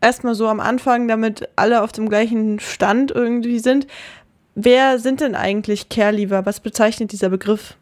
erstmal 0.00 0.34
so 0.34 0.48
am 0.48 0.60
Anfang, 0.60 1.08
damit 1.08 1.48
alle 1.56 1.82
auf 1.82 1.92
dem 1.92 2.08
gleichen 2.08 2.58
Stand 2.60 3.10
irgendwie 3.10 3.58
sind. 3.58 3.86
Wer 4.54 4.98
sind 4.98 5.20
denn 5.20 5.34
eigentlich 5.34 5.88
Care-Leaver? 5.88 6.44
Was 6.46 6.60
bezeichnet 6.60 7.12
dieser 7.12 7.28
Begriff? 7.28 7.76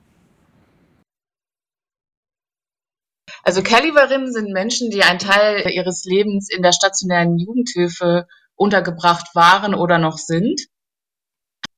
Also 3.42 3.62
Care-Leaverinnen 3.62 4.32
sind 4.32 4.52
Menschen, 4.52 4.90
die 4.90 5.02
einen 5.02 5.18
Teil 5.18 5.70
ihres 5.70 6.04
Lebens 6.04 6.50
in 6.50 6.62
der 6.62 6.72
stationären 6.72 7.38
Jugendhilfe 7.38 8.26
untergebracht 8.56 9.34
waren 9.34 9.74
oder 9.74 9.98
noch 9.98 10.18
sind. 10.18 10.66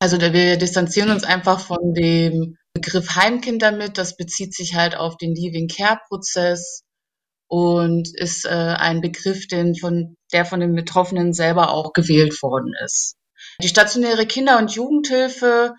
Also 0.01 0.19
wir 0.19 0.57
distanzieren 0.57 1.11
uns 1.11 1.25
einfach 1.25 1.61
von 1.61 1.93
dem 1.93 2.57
Begriff 2.73 3.17
Heimkind 3.17 3.63
damit. 3.63 3.99
Das 3.99 4.17
bezieht 4.17 4.55
sich 4.55 4.75
halt 4.75 4.97
auf 4.97 5.17
den 5.17 5.35
Living 5.35 5.69
Care 5.69 6.01
Prozess 6.09 6.83
und 7.49 8.09
ist 8.15 8.47
äh, 8.47 8.49
ein 8.49 9.01
Begriff, 9.01 9.47
den 9.47 9.77
von, 9.77 10.17
der 10.31 10.45
von 10.45 10.61
den 10.61 10.75
Betroffenen 10.75 11.33
selber 11.33 11.73
auch 11.73 11.93
gewählt 11.93 12.43
worden 12.43 12.73
ist. 12.85 13.17
Die 13.63 13.69
stationäre 13.69 14.27
Kinder- 14.27 14.59
und 14.59 14.73
Jugendhilfe, 14.73 15.75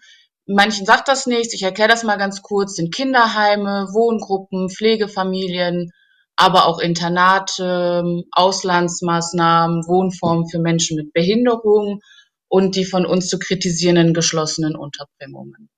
manchen 0.45 0.85
sagt 0.85 1.07
das 1.07 1.25
nicht, 1.25 1.53
ich 1.53 1.63
erkläre 1.63 1.89
das 1.89 2.03
mal 2.03 2.17
ganz 2.17 2.41
kurz, 2.41 2.75
sind 2.75 2.93
Kinderheime, 2.93 3.87
Wohngruppen, 3.91 4.69
Pflegefamilien, 4.69 5.91
aber 6.35 6.65
auch 6.65 6.79
Internate, 6.79 8.03
Auslandsmaßnahmen, 8.31 9.87
Wohnformen 9.87 10.47
für 10.49 10.59
Menschen 10.59 10.97
mit 10.97 11.13
Behinderung 11.13 12.01
und 12.47 12.75
die 12.75 12.85
von 12.85 13.05
uns 13.05 13.27
zu 13.27 13.39
kritisierenden 13.39 14.13
geschlossenen 14.13 14.75
Unterbringungen. 14.75 15.69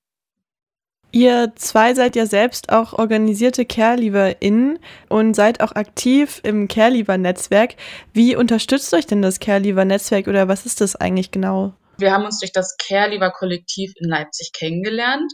Ihr 1.14 1.52
zwei 1.54 1.94
seid 1.94 2.16
ja 2.16 2.26
selbst 2.26 2.72
auch 2.72 2.92
organisierte 2.92 3.64
CareLieverInnen 3.64 4.80
und 5.08 5.34
seid 5.34 5.60
auch 5.60 5.70
aktiv 5.70 6.40
im 6.42 6.66
CareLiever-Netzwerk. 6.66 7.76
Wie 8.12 8.34
unterstützt 8.34 8.92
euch 8.92 9.06
denn 9.06 9.22
das 9.22 9.38
CareLiever-Netzwerk 9.38 10.26
oder 10.26 10.48
was 10.48 10.66
ist 10.66 10.80
das 10.80 10.96
eigentlich 10.96 11.30
genau? 11.30 11.72
Wir 11.98 12.12
haben 12.12 12.24
uns 12.24 12.40
durch 12.40 12.50
das 12.50 12.76
CareLiever-Kollektiv 12.78 13.92
in 13.94 14.08
Leipzig 14.08 14.50
kennengelernt 14.52 15.32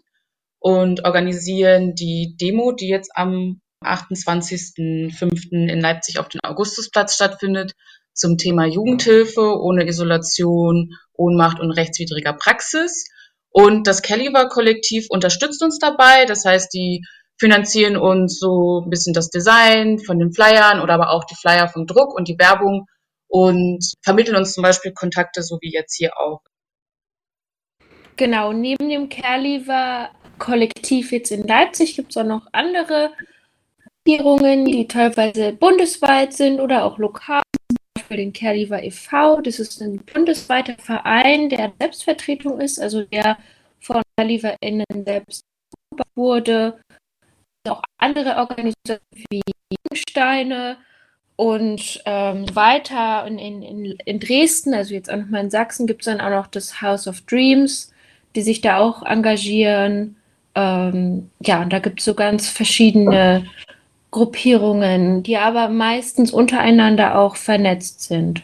und 0.58 1.06
organisieren 1.06 1.94
die 1.94 2.36
Demo, 2.38 2.72
die 2.72 2.88
jetzt 2.88 3.12
am 3.14 3.62
28.05. 3.82 5.66
in 5.66 5.80
Leipzig 5.80 6.18
auf 6.18 6.28
dem 6.28 6.40
Augustusplatz 6.42 7.14
stattfindet, 7.14 7.72
zum 8.12 8.36
Thema 8.36 8.66
Jugendhilfe 8.66 9.58
ohne 9.58 9.88
Isolation, 9.88 10.90
Ohnmacht 11.14 11.58
und 11.58 11.70
rechtswidriger 11.70 12.34
Praxis. 12.34 13.06
Und 13.50 13.86
das 13.86 14.02
Caliber-Kollektiv 14.02 15.06
unterstützt 15.10 15.62
uns 15.62 15.78
dabei. 15.78 16.24
Das 16.24 16.44
heißt, 16.44 16.72
die 16.72 17.04
finanzieren 17.38 17.96
uns 17.96 18.38
so 18.38 18.82
ein 18.84 18.90
bisschen 18.90 19.14
das 19.14 19.30
Design 19.30 19.98
von 19.98 20.18
den 20.18 20.32
Flyern 20.32 20.80
oder 20.80 20.94
aber 20.94 21.10
auch 21.10 21.24
die 21.24 21.34
Flyer 21.34 21.68
vom 21.68 21.86
Druck 21.86 22.14
und 22.14 22.28
die 22.28 22.38
Werbung 22.38 22.86
und 23.28 23.92
vermitteln 24.02 24.36
uns 24.36 24.52
zum 24.52 24.62
Beispiel 24.62 24.92
Kontakte, 24.92 25.42
so 25.42 25.58
wie 25.60 25.72
jetzt 25.72 25.96
hier 25.96 26.18
auch. 26.18 26.40
Genau, 28.16 28.52
neben 28.52 28.90
dem 28.90 29.08
Caregiver-Kollektiv 29.08 31.12
jetzt 31.12 31.32
in 31.32 31.46
Leipzig 31.46 31.96
gibt 31.96 32.10
es 32.10 32.18
auch 32.18 32.24
noch 32.24 32.46
andere 32.52 33.12
Regierungen, 34.06 34.66
die 34.66 34.86
teilweise 34.86 35.52
bundesweit 35.52 36.34
sind 36.34 36.60
oder 36.60 36.84
auch 36.84 36.98
lokal. 36.98 37.42
Beispiel 38.10 38.24
den 38.24 38.32
Caregiver 38.32 38.82
e.V., 38.82 39.40
das 39.40 39.58
ist 39.58 39.80
ein 39.80 39.98
bundesweiter 39.98 40.74
Verein, 40.78 41.48
der 41.48 41.72
Selbstvertretung 41.78 42.60
ist, 42.60 42.80
also 42.80 43.02
der 43.04 43.38
von 43.80 44.02
CaregiverInnen 44.16 44.84
selbst 45.04 45.42
wurde. 46.16 46.80
Auch 47.68 47.82
andere 47.98 48.36
Organisationen 48.36 49.00
wie 49.30 49.42
Steine 49.94 50.78
und 51.36 52.02
ähm, 52.04 52.54
weiter 52.54 53.26
in, 53.26 53.38
in, 53.38 53.84
in 54.04 54.20
Dresden, 54.20 54.74
also 54.74 54.94
jetzt 54.94 55.10
auch 55.10 55.16
nochmal 55.16 55.44
in 55.44 55.50
Sachsen, 55.50 55.86
gibt 55.86 56.02
es 56.02 56.06
dann 56.06 56.20
auch 56.20 56.30
noch 56.30 56.46
das 56.48 56.82
House 56.82 57.06
of 57.06 57.20
Dreams, 57.22 57.92
die 58.34 58.42
sich 58.42 58.60
da 58.60 58.78
auch 58.78 59.02
engagieren. 59.02 60.16
Ähm, 60.54 61.30
ja, 61.40 61.62
und 61.62 61.72
da 61.72 61.78
gibt 61.78 62.00
es 62.00 62.04
so 62.04 62.14
ganz 62.14 62.48
verschiedene 62.48 63.46
Gruppierungen, 64.10 65.22
die 65.22 65.36
aber 65.36 65.68
meistens 65.68 66.32
untereinander 66.32 67.18
auch 67.18 67.36
vernetzt 67.36 68.02
sind. 68.02 68.42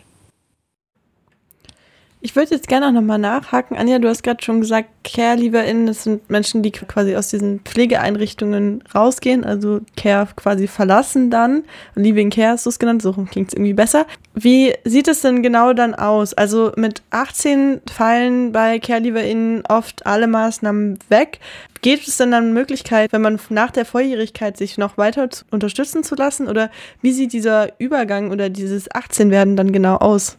Ich 2.26 2.34
würde 2.34 2.56
jetzt 2.56 2.66
gerne 2.66 2.88
auch 2.88 2.92
nochmal 2.92 3.20
nachhaken. 3.20 3.76
Anja, 3.76 4.00
du 4.00 4.09
hast 4.09 4.25
gerade 4.25 4.42
schon 4.42 4.60
gesagt, 4.60 4.88
Care-LieberInnen, 5.04 5.87
das 5.87 6.03
sind 6.03 6.28
Menschen, 6.28 6.60
die 6.60 6.72
quasi 6.72 7.14
aus 7.14 7.28
diesen 7.28 7.60
Pflegeeinrichtungen 7.60 8.82
rausgehen, 8.92 9.44
also 9.44 9.78
Care 9.97 10.26
quasi 10.34 10.66
verlassen 10.66 11.31
dann. 11.31 11.62
Living 11.94 12.31
Care 12.31 12.56
du 12.60 12.69
es 12.69 12.81
genannt, 12.81 13.00
so 13.00 13.12
klingt 13.12 13.50
es 13.50 13.54
irgendwie 13.54 13.75
besser. 13.75 14.06
Wie 14.34 14.75
sieht 14.82 15.06
es 15.06 15.20
denn 15.20 15.44
genau 15.44 15.72
dann 15.72 15.94
aus? 15.94 16.34
Also 16.34 16.72
mit 16.75 17.00
18 17.10 17.82
fallen 17.88 18.50
bei 18.50 18.81
Care-LieberInnen 18.81 19.62
oft 19.69 20.04
alle 20.04 20.26
Maßnahmen 20.26 20.98
weg. 21.09 21.38
Gibt 21.81 22.09
es 22.09 22.16
denn 22.16 22.32
dann 22.32 22.53
Möglichkeit, 22.53 23.12
wenn 23.12 23.22
man 23.22 23.38
nach 23.50 23.70
der 23.70 23.84
Volljährigkeit 23.84 24.56
sich 24.56 24.78
noch 24.78 24.98
weiter 24.98 25.28
unterstützen 25.53 26.03
zu 26.03 26.16
lassen? 26.16 26.48
Oder 26.48 26.72
wie 27.00 27.12
sieht 27.12 27.32
dieser 27.32 27.78
Übergang 27.78 28.32
oder 28.32 28.50
dieses 28.50 28.91
18-Werden 28.91 29.54
dann 29.54 29.70
genau 29.70 29.98
aus? 29.98 30.38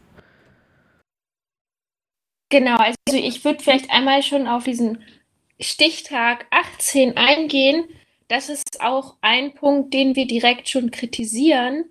Genau, 2.49 2.77
also 2.77 2.95
ich 3.13 3.43
würde 3.43 3.61
vielleicht 3.61 3.91
einmal 3.91 4.23
schon 4.23 4.47
auf 4.47 4.63
diesen 4.63 5.03
Stichtag 5.59 6.45
18 6.51 7.17
eingehen. 7.17 7.85
Das 8.29 8.49
ist 8.49 8.81
auch 8.81 9.15
ein 9.21 9.53
Punkt, 9.53 9.93
den 9.93 10.15
wir 10.15 10.27
direkt 10.27 10.69
schon 10.69 10.91
kritisieren. 10.91 11.85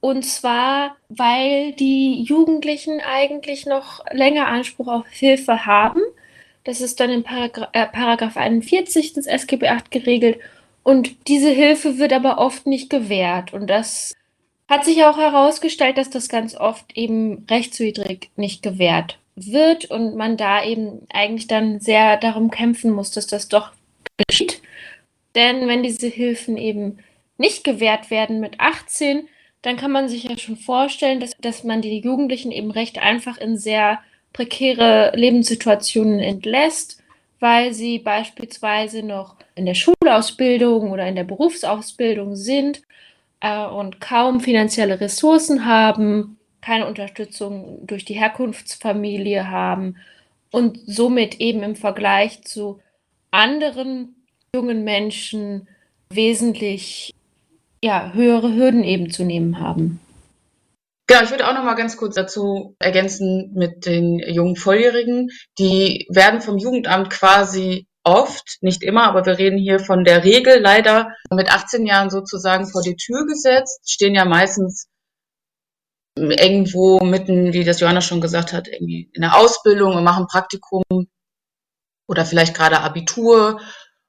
Und 0.00 0.24
zwar, 0.24 0.96
weil 1.08 1.72
die 1.72 2.22
Jugendlichen 2.22 3.00
eigentlich 3.00 3.66
noch 3.66 4.04
länger 4.12 4.46
Anspruch 4.46 4.88
auf 4.88 5.06
Hilfe 5.10 5.66
haben. 5.66 6.00
Das 6.64 6.80
ist 6.80 7.00
dann 7.00 7.10
in 7.10 7.22
Paragra 7.24 7.68
äh, 7.72 7.86
Paragraph 7.86 8.36
41 8.36 9.14
des 9.14 9.26
SGB 9.26 9.68
8 9.68 9.90
geregelt. 9.90 10.38
Und 10.84 11.28
diese 11.28 11.50
Hilfe 11.50 11.98
wird 11.98 12.12
aber 12.12 12.38
oft 12.38 12.66
nicht 12.66 12.88
gewährt. 12.88 13.52
Und 13.52 13.66
das 13.68 14.14
hat 14.68 14.84
sich 14.84 15.04
auch 15.04 15.18
herausgestellt, 15.18 15.98
dass 15.98 16.10
das 16.10 16.28
ganz 16.28 16.54
oft 16.54 16.96
eben 16.96 17.46
rechtswidrig 17.50 18.30
nicht 18.36 18.62
gewährt 18.62 19.18
wird 19.46 19.86
und 19.90 20.16
man 20.16 20.36
da 20.36 20.64
eben 20.64 21.06
eigentlich 21.12 21.46
dann 21.46 21.80
sehr 21.80 22.16
darum 22.16 22.50
kämpfen 22.50 22.90
muss, 22.90 23.10
dass 23.10 23.26
das 23.26 23.48
doch 23.48 23.72
geschieht. 24.28 24.60
Denn 25.34 25.68
wenn 25.68 25.82
diese 25.82 26.08
Hilfen 26.08 26.56
eben 26.56 26.98
nicht 27.36 27.64
gewährt 27.64 28.10
werden 28.10 28.40
mit 28.40 28.58
18, 28.58 29.28
dann 29.62 29.76
kann 29.76 29.92
man 29.92 30.08
sich 30.08 30.24
ja 30.24 30.38
schon 30.38 30.56
vorstellen, 30.56 31.20
dass, 31.20 31.36
dass 31.40 31.64
man 31.64 31.82
die 31.82 32.00
Jugendlichen 32.00 32.52
eben 32.52 32.70
recht 32.70 32.98
einfach 32.98 33.38
in 33.38 33.56
sehr 33.56 34.00
prekäre 34.32 35.12
Lebenssituationen 35.14 36.20
entlässt, 36.20 37.02
weil 37.40 37.72
sie 37.72 37.98
beispielsweise 37.98 39.02
noch 39.02 39.36
in 39.54 39.66
der 39.66 39.74
Schulausbildung 39.74 40.90
oder 40.90 41.06
in 41.06 41.16
der 41.16 41.24
Berufsausbildung 41.24 42.36
sind 42.36 42.82
äh, 43.40 43.66
und 43.66 44.00
kaum 44.00 44.40
finanzielle 44.40 45.00
Ressourcen 45.00 45.64
haben 45.64 46.37
keine 46.60 46.86
Unterstützung 46.86 47.86
durch 47.86 48.04
die 48.04 48.14
Herkunftsfamilie 48.14 49.50
haben 49.50 49.96
und 50.50 50.78
somit 50.86 51.40
eben 51.40 51.62
im 51.62 51.76
Vergleich 51.76 52.42
zu 52.44 52.80
anderen 53.30 54.16
jungen 54.54 54.84
Menschen 54.84 55.68
wesentlich 56.10 57.14
ja, 57.82 58.12
höhere 58.12 58.54
Hürden 58.54 58.82
eben 58.82 59.10
zu 59.10 59.24
nehmen 59.24 59.60
haben. 59.60 60.00
Genau, 61.06 61.22
ich 61.22 61.30
würde 61.30 61.48
auch 61.48 61.54
noch 61.54 61.64
mal 61.64 61.74
ganz 61.74 61.96
kurz 61.96 62.16
dazu 62.16 62.76
ergänzen 62.78 63.52
mit 63.54 63.86
den 63.86 64.18
jungen 64.18 64.56
Volljährigen. 64.56 65.30
Die 65.58 66.06
werden 66.10 66.42
vom 66.42 66.58
Jugendamt 66.58 67.08
quasi 67.10 67.86
oft, 68.04 68.58
nicht 68.60 68.82
immer, 68.82 69.04
aber 69.04 69.24
wir 69.24 69.38
reden 69.38 69.58
hier 69.58 69.80
von 69.80 70.04
der 70.04 70.24
Regel 70.24 70.60
leider 70.60 71.14
mit 71.30 71.50
18 71.50 71.86
Jahren 71.86 72.10
sozusagen 72.10 72.66
vor 72.66 72.82
die 72.82 72.96
Tür 72.96 73.26
gesetzt, 73.26 73.90
stehen 73.90 74.14
ja 74.14 74.24
meistens 74.24 74.88
irgendwo 76.30 77.00
mitten, 77.00 77.52
wie 77.52 77.64
das 77.64 77.80
Johanna 77.80 78.00
schon 78.00 78.20
gesagt 78.20 78.52
hat, 78.52 78.68
irgendwie 78.68 79.10
in 79.12 79.22
der 79.22 79.36
Ausbildung 79.36 79.94
und 79.94 80.04
machen 80.04 80.26
Praktikum 80.26 80.82
oder 82.06 82.24
vielleicht 82.24 82.54
gerade 82.54 82.80
Abitur. 82.80 83.60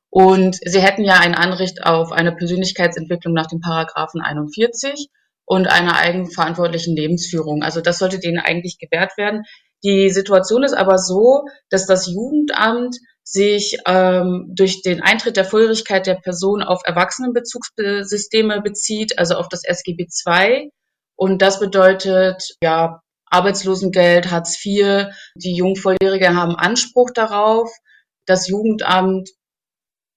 Und 0.09 0.57
sie 0.65 0.81
hätten 0.81 1.03
ja 1.03 1.19
ein 1.19 1.35
Anrecht 1.35 1.85
auf 1.85 2.11
eine 2.11 2.35
Persönlichkeitsentwicklung 2.35 3.33
nach 3.33 3.47
dem 3.47 3.59
Paragraphen 3.61 4.21
41 4.21 5.07
und 5.45 5.67
einer 5.67 5.97
eigenverantwortlichen 5.97 6.95
Lebensführung. 6.95 7.63
Also 7.63 7.81
das 7.81 7.99
sollte 7.99 8.19
denen 8.19 8.39
eigentlich 8.39 8.77
gewährt 8.79 9.17
werden. 9.17 9.43
Die 9.83 10.09
Situation 10.09 10.63
ist 10.63 10.73
aber 10.73 10.97
so, 10.97 11.43
dass 11.69 11.85
das 11.85 12.07
Jugendamt 12.07 12.97
sich 13.23 13.77
ähm, 13.85 14.51
durch 14.55 14.81
den 14.81 15.01
Eintritt 15.01 15.37
der 15.37 15.45
Volljährigkeit 15.45 16.07
der 16.07 16.15
Person 16.15 16.63
auf 16.63 16.81
Erwachsenenbezugssysteme 16.83 18.61
bezieht, 18.61 19.19
also 19.19 19.35
auf 19.35 19.47
das 19.47 19.63
SGB 19.63 20.07
II 20.25 20.71
und 21.19 21.41
das 21.41 21.59
bedeutet, 21.59 22.55
ja, 22.63 23.01
Arbeitslosengeld, 23.25 24.31
Hartz 24.31 24.57
IV. 24.65 25.07
Die 25.35 25.53
Jungvolljährigen 25.53 26.37
haben 26.37 26.55
Anspruch 26.55 27.09
darauf. 27.13 27.69
Das 28.25 28.47
Jugendamt 28.47 29.29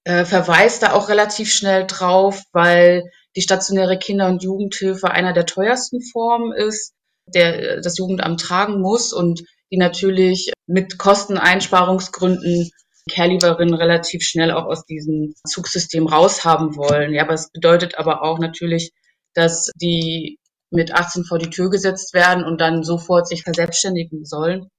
äh, 0.05 0.23
verweist 0.23 0.81
da 0.81 0.93
auch 0.93 1.09
relativ 1.09 1.51
schnell 1.51 1.85
drauf, 1.87 2.41
weil 2.53 3.03
die 3.35 3.41
stationäre 3.41 3.99
Kinder- 3.99 4.29
und 4.29 4.43
Jugendhilfe 4.43 5.11
einer 5.11 5.33
der 5.33 5.45
teuersten 5.45 6.01
Formen 6.01 6.53
ist. 6.53 6.93
der 7.27 7.81
das 7.81 7.97
Jugendamt 7.97 8.39
tragen 8.39 8.79
muss 8.79 9.11
und 9.11 9.43
die 9.71 9.77
natürlich 9.77 10.53
mit 10.67 10.97
Kosteneinsparungsgründen 10.97 12.71
Care-Lieberinnen 13.11 13.73
relativ 13.73 14.23
schnell 14.23 14.51
auch 14.51 14.67
aus 14.67 14.85
diesem 14.85 15.35
Zugsystem 15.45 16.07
raushaben 16.07 16.77
wollen. 16.77 17.13
Ja, 17.13 17.23
aber 17.23 17.33
es 17.33 17.49
bedeutet 17.51 17.97
aber 17.97 18.23
auch 18.23 18.39
natürlich, 18.39 18.93
dass 19.33 19.69
die 19.75 20.37
mit 20.73 20.93
18 20.93 21.23
vor 21.25 21.39
die 21.39 21.49
Tür 21.49 21.69
gesetzt 21.69 22.13
werden 22.13 22.43
und 22.43 22.59
dann 22.59 22.83
sofort 22.83 23.27
sich 23.27 23.43
verselbstständigen 23.43 24.25
sollen. 24.25 24.69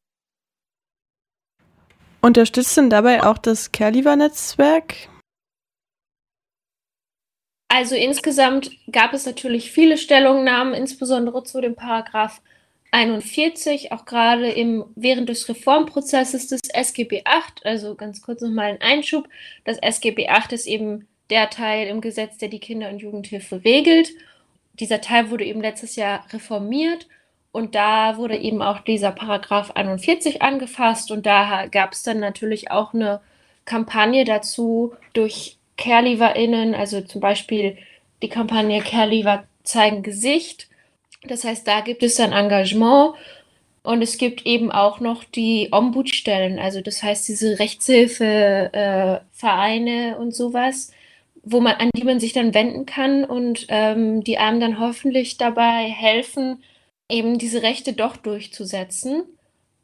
Unterstützt 2.21 2.77
denn 2.77 2.91
dabei 2.91 3.23
auch 3.23 3.39
das 3.39 3.71
Care-Lieber-Netzwerk? 3.73 5.09
Also 7.69 7.97
insgesamt 7.97 8.71
gab 8.91 9.13
es 9.15 9.27
natürlich 9.27 9.73
viele 9.73 9.99
Stellungnahmen, 9.99 10.75
insbesondere 10.75 11.43
zu 11.43 11.61
dem 11.61 11.75
Paragraph 11.75 12.41
41, 12.93 13.91
auch 13.91 14.05
gerade 14.05 14.49
im, 14.49 14.85
während 14.95 15.29
des 15.29 15.49
Reformprozesses 15.49 16.47
des 16.47 16.61
SGB 16.73 17.25
VIII, 17.25 17.65
also 17.65 17.97
ganz 17.97 18.23
kurz 18.23 18.41
nochmal 18.41 18.71
ein 18.71 18.81
Einschub, 18.81 19.29
das 19.65 19.79
SGB 19.79 20.29
VIII 20.29 20.55
ist 20.55 20.67
eben 20.67 21.09
der 21.31 21.51
Teil 21.51 21.89
im 21.89 22.01
Gesetz, 22.01 22.39
der 22.39 22.49
die 22.49 22.61
Kinder- 22.61 22.91
und 22.91 23.01
Jugendhilfe 23.01 23.65
regelt. 23.65 24.11
Dieser 24.81 25.01
Teil 25.01 25.31
wurde 25.31 25.45
eben 25.45 25.61
letztes 25.61 25.95
Jahr 25.97 26.25
reformiert 26.33 27.07
und 27.53 27.77
da 27.77 28.17
wurde 28.17 28.37
eben 28.37 28.63
auch 28.63 28.81
dieser 28.81 29.13
Paragraph 29.13 29.71
41 29.73 30.43
angefasst 30.43 31.13
und 31.13 31.27
da 31.27 31.67
gab 31.67 31.93
es 31.93 32.03
dann 32.03 32.19
natürlich 32.19 32.73
auch 32.73 32.93
eine 32.93 33.21
Kampagne 33.65 34.25
dazu 34.25 34.95
durch 35.13 35.59
CareLieferInnen, 35.77 36.75
also 36.75 37.01
zum 37.01 37.21
Beispiel 37.21 37.79
die 38.23 38.29
Kampagne 38.29 38.83
CareLiefer 38.83 39.45
zeigen 39.63 40.03
Gesicht. 40.03 40.69
Das 41.23 41.45
heißt, 41.45 41.65
da 41.67 41.81
gibt 41.81 42.03
es 42.03 42.17
dann 42.17 42.33
Engagement 42.33 43.15
und 43.85 44.03
es 44.03 44.19
gibt 44.19 44.45
eben 44.47 44.73
auch 44.73 45.01
noch 45.01 45.25
die 45.25 45.69
Ombudsstellen, 45.71 46.59
also 46.59 46.81
das 46.81 47.03
heißt 47.03 47.29
diese 47.29 47.59
Rechtshilfevereine 47.59 50.13
äh, 50.13 50.15
und 50.15 50.35
sowas, 50.35 50.91
wo 51.45 51.61
man, 51.61 51.75
an 51.77 51.91
die 51.95 52.05
man 52.05 52.21
sich 52.21 52.33
dann 52.33 52.55
wenden 52.55 52.87
kann 52.87 53.25
und 53.25 53.67
ähm, 53.69 54.25
die 54.25 54.39
einem 54.39 54.61
dann 54.61 54.79
hoffentlich 54.79 55.37
dabei 55.37 55.91
helfen, 55.91 56.63
eben 57.09 57.37
diese 57.39 57.63
Rechte 57.63 57.93
doch 57.93 58.17
durchzusetzen. 58.17 59.25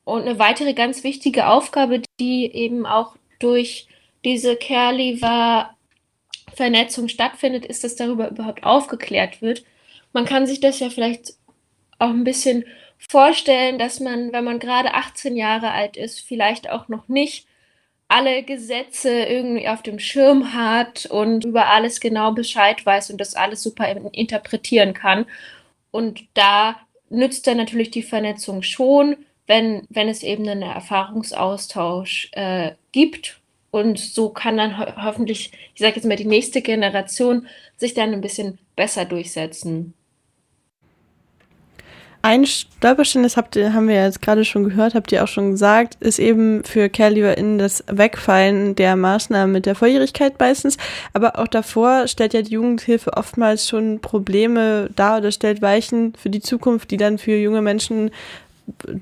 Und 0.04 0.22
eine 0.22 0.38
weitere 0.38 0.72
ganz 0.74 1.04
wichtige 1.04 1.48
Aufgabe, 1.48 2.00
die 2.18 2.50
eben 2.52 2.86
auch 2.86 3.16
durch 3.38 3.88
diese 4.24 4.56
Care-Leaver-Vernetzung 4.56 7.08
stattfindet, 7.08 7.66
ist, 7.66 7.84
dass 7.84 7.96
darüber 7.96 8.30
überhaupt 8.30 8.64
aufgeklärt 8.64 9.42
wird 9.42 9.64
man 10.12 10.24
kann 10.24 10.46
sich 10.46 10.60
das 10.60 10.80
ja 10.80 10.90
vielleicht 10.90 11.34
auch 11.98 12.10
ein 12.10 12.24
bisschen 12.24 12.64
vorstellen, 12.98 13.78
dass 13.78 14.00
man, 14.00 14.32
wenn 14.32 14.44
man 14.44 14.58
gerade 14.58 14.94
18 14.94 15.36
Jahre 15.36 15.70
alt 15.70 15.96
ist, 15.96 16.20
vielleicht 16.20 16.70
auch 16.70 16.88
noch 16.88 17.08
nicht 17.08 17.46
alle 18.10 18.42
Gesetze 18.42 19.08
irgendwie 19.08 19.68
auf 19.68 19.82
dem 19.82 20.00
Schirm 20.00 20.52
hat 20.52 21.06
und 21.06 21.44
über 21.44 21.68
alles 21.68 22.00
genau 22.00 22.32
Bescheid 22.32 22.84
weiß 22.84 23.10
und 23.10 23.20
das 23.20 23.36
alles 23.36 23.62
super 23.62 23.86
interpretieren 24.12 24.94
kann. 24.94 25.26
Und 25.92 26.24
da 26.34 26.76
nützt 27.08 27.46
dann 27.46 27.56
natürlich 27.56 27.92
die 27.92 28.02
Vernetzung 28.02 28.62
schon, 28.62 29.16
wenn, 29.46 29.82
wenn 29.90 30.08
es 30.08 30.24
eben 30.24 30.48
einen 30.48 30.62
Erfahrungsaustausch 30.62 32.30
äh, 32.32 32.72
gibt. 32.90 33.40
Und 33.70 34.00
so 34.00 34.30
kann 34.30 34.56
dann 34.56 34.76
ho 34.76 34.86
hoffentlich, 35.04 35.52
ich 35.74 35.80
sage 35.80 35.94
jetzt 35.94 36.04
mal, 36.04 36.16
die 36.16 36.24
nächste 36.24 36.62
Generation 36.62 37.46
sich 37.76 37.94
dann 37.94 38.12
ein 38.12 38.20
bisschen 38.20 38.58
besser 38.74 39.04
durchsetzen. 39.04 39.94
Ein 42.22 42.44
Stolperstein, 42.44 43.22
das 43.22 43.38
habt 43.38 43.56
ihr, 43.56 43.72
haben 43.72 43.88
wir 43.88 43.94
jetzt 43.94 44.20
gerade 44.20 44.44
schon 44.44 44.64
gehört, 44.64 44.94
habt 44.94 45.10
ihr 45.10 45.24
auch 45.24 45.28
schon 45.28 45.52
gesagt, 45.52 45.96
ist 46.00 46.18
eben 46.18 46.62
für 46.64 46.90
CareLieferInnen 46.90 47.58
das 47.58 47.82
Wegfallen 47.90 48.74
der 48.76 48.94
Maßnahmen 48.94 49.50
mit 49.50 49.64
der 49.64 49.74
Volljährigkeit 49.74 50.38
meistens. 50.38 50.76
Aber 51.14 51.38
auch 51.38 51.48
davor 51.48 52.08
stellt 52.08 52.34
ja 52.34 52.42
die 52.42 52.52
Jugendhilfe 52.52 53.14
oftmals 53.14 53.66
schon 53.66 54.00
Probleme 54.00 54.90
dar 54.94 55.18
oder 55.18 55.32
stellt 55.32 55.62
Weichen 55.62 56.12
für 56.14 56.28
die 56.28 56.40
Zukunft, 56.40 56.90
die 56.90 56.98
dann 56.98 57.16
für 57.16 57.36
junge 57.36 57.62
Menschen 57.62 58.10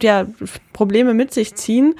ja, 0.01 0.27
Probleme 0.73 1.13
mit 1.13 1.35
sich 1.35 1.55
ziehen. 1.55 1.95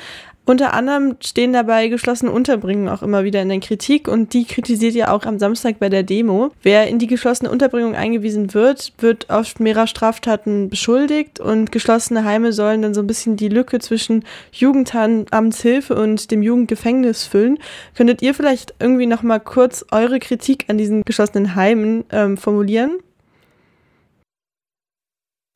Unter 0.49 0.73
anderem 0.73 1.15
stehen 1.21 1.53
dabei 1.53 1.89
geschlossene 1.89 2.33
Unterbringungen 2.33 2.89
auch 2.89 3.03
immer 3.03 3.23
wieder 3.23 3.43
in 3.43 3.51
der 3.51 3.61
Kritik 3.61 4.09
und 4.09 4.33
die 4.33 4.47
kritisiert 4.47 4.95
ja 4.95 5.13
auch 5.13 5.27
am 5.27 5.39
Samstag 5.39 5.79
bei 5.79 5.91
der 5.91 6.05
Demo. 6.05 6.53
Wer 6.63 6.89
in 6.89 6.99
die 6.99 7.07
geschlossene 7.07 7.51
Unterbringung 7.51 7.95
eingewiesen 7.95 8.55
wird, 8.55 8.95
wird 8.97 9.29
oft 9.29 9.61
mehrerer 9.61 9.87
Straftaten 9.87 10.71
beschuldigt 10.71 11.39
und 11.39 11.71
geschlossene 11.71 12.25
Heime 12.25 12.55
sollen 12.55 12.81
dann 12.81 12.95
so 12.95 13.03
ein 13.03 13.07
bisschen 13.07 13.37
die 13.37 13.51
Lücke 13.51 13.79
zwischen 13.79 14.25
Jugendamtshilfe 14.53 15.95
und 15.95 16.31
dem 16.31 16.43
Jugendgefängnis 16.43 17.25
füllen. 17.25 17.59
Könntet 17.95 18.23
ihr 18.23 18.33
vielleicht 18.33 18.73
irgendwie 18.81 19.05
noch 19.05 19.23
mal 19.23 19.41
kurz 19.41 19.85
eure 19.91 20.19
Kritik 20.19 20.65
an 20.69 20.79
diesen 20.79 21.03
geschlossenen 21.03 21.57
Heimen 21.57 22.05
ähm, 22.11 22.39
formulieren? 22.39 22.93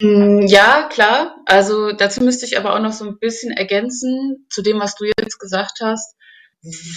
Mm, 0.02 0.46
ja, 0.48 0.88
klar. 0.90 1.36
Also 1.46 1.92
dazu 1.92 2.22
müsste 2.24 2.44
ich 2.44 2.58
aber 2.58 2.74
auch 2.74 2.80
noch 2.80 2.92
so 2.92 3.04
ein 3.04 3.18
bisschen 3.18 3.52
ergänzen 3.52 4.46
zu 4.50 4.62
dem, 4.62 4.80
was 4.80 4.96
du 4.96 5.04
jetzt 5.04 5.38
gesagt 5.38 5.78
hast, 5.80 6.16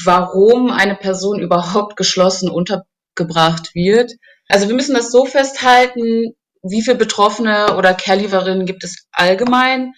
warum 0.04 0.72
eine 0.72 0.96
Person 0.96 1.40
überhaupt 1.40 1.98
geschlossen 1.98 2.50
untergebracht 2.50 3.76
wird. 3.76 4.12
Also 4.48 4.68
wir 4.68 4.76
müssen 4.76 4.96
das 4.96 5.12
so 5.12 5.26
festhalten, 5.26 6.34
wie 6.64 6.82
viele 6.82 6.98
Betroffene 6.98 7.78
oder 7.78 7.94
Care-Lieferinnen 7.94 8.66
gibt 8.66 8.84
es 8.84 9.08
allgemein. 9.12 9.94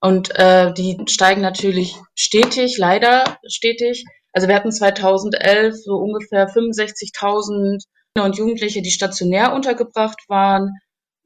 Und 0.00 0.36
äh, 0.36 0.72
die 0.74 0.96
steigen 1.08 1.40
natürlich 1.40 1.94
stetig, 2.14 2.76
leider 2.78 3.38
stetig. 3.48 4.04
Also 4.32 4.48
wir 4.48 4.54
hatten 4.56 4.72
2011 4.72 5.76
so 5.76 5.94
ungefähr 5.94 6.48
65.000 6.48 7.84
Kinder 8.14 8.26
und 8.26 8.36
Jugendliche, 8.36 8.82
die 8.82 8.90
stationär 8.90 9.52
untergebracht 9.52 10.18
waren. 10.28 10.70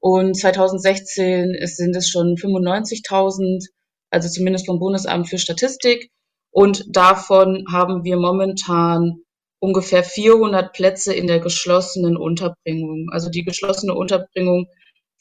Und 0.02 0.37
2016 0.37 1.58
sind 1.62 1.94
es 1.94 2.08
schon 2.08 2.34
95.000, 2.34 3.69
also 4.10 4.28
zumindest 4.28 4.66
vom 4.66 4.81
Bundesamt 4.81 5.28
für 5.28 5.38
Statistik. 5.38 6.10
Und 6.50 6.84
davon 6.88 7.64
haben 7.70 8.02
wir 8.02 8.16
momentan 8.16 9.22
ungefähr 9.60 10.02
400 10.02 10.72
Plätze 10.72 11.14
in 11.14 11.28
der 11.28 11.38
geschlossenen 11.38 12.16
Unterbringung. 12.16 13.10
Also 13.12 13.31
die 13.31 13.44
geschlossene 13.44 13.94
Unterbringung 13.94 14.66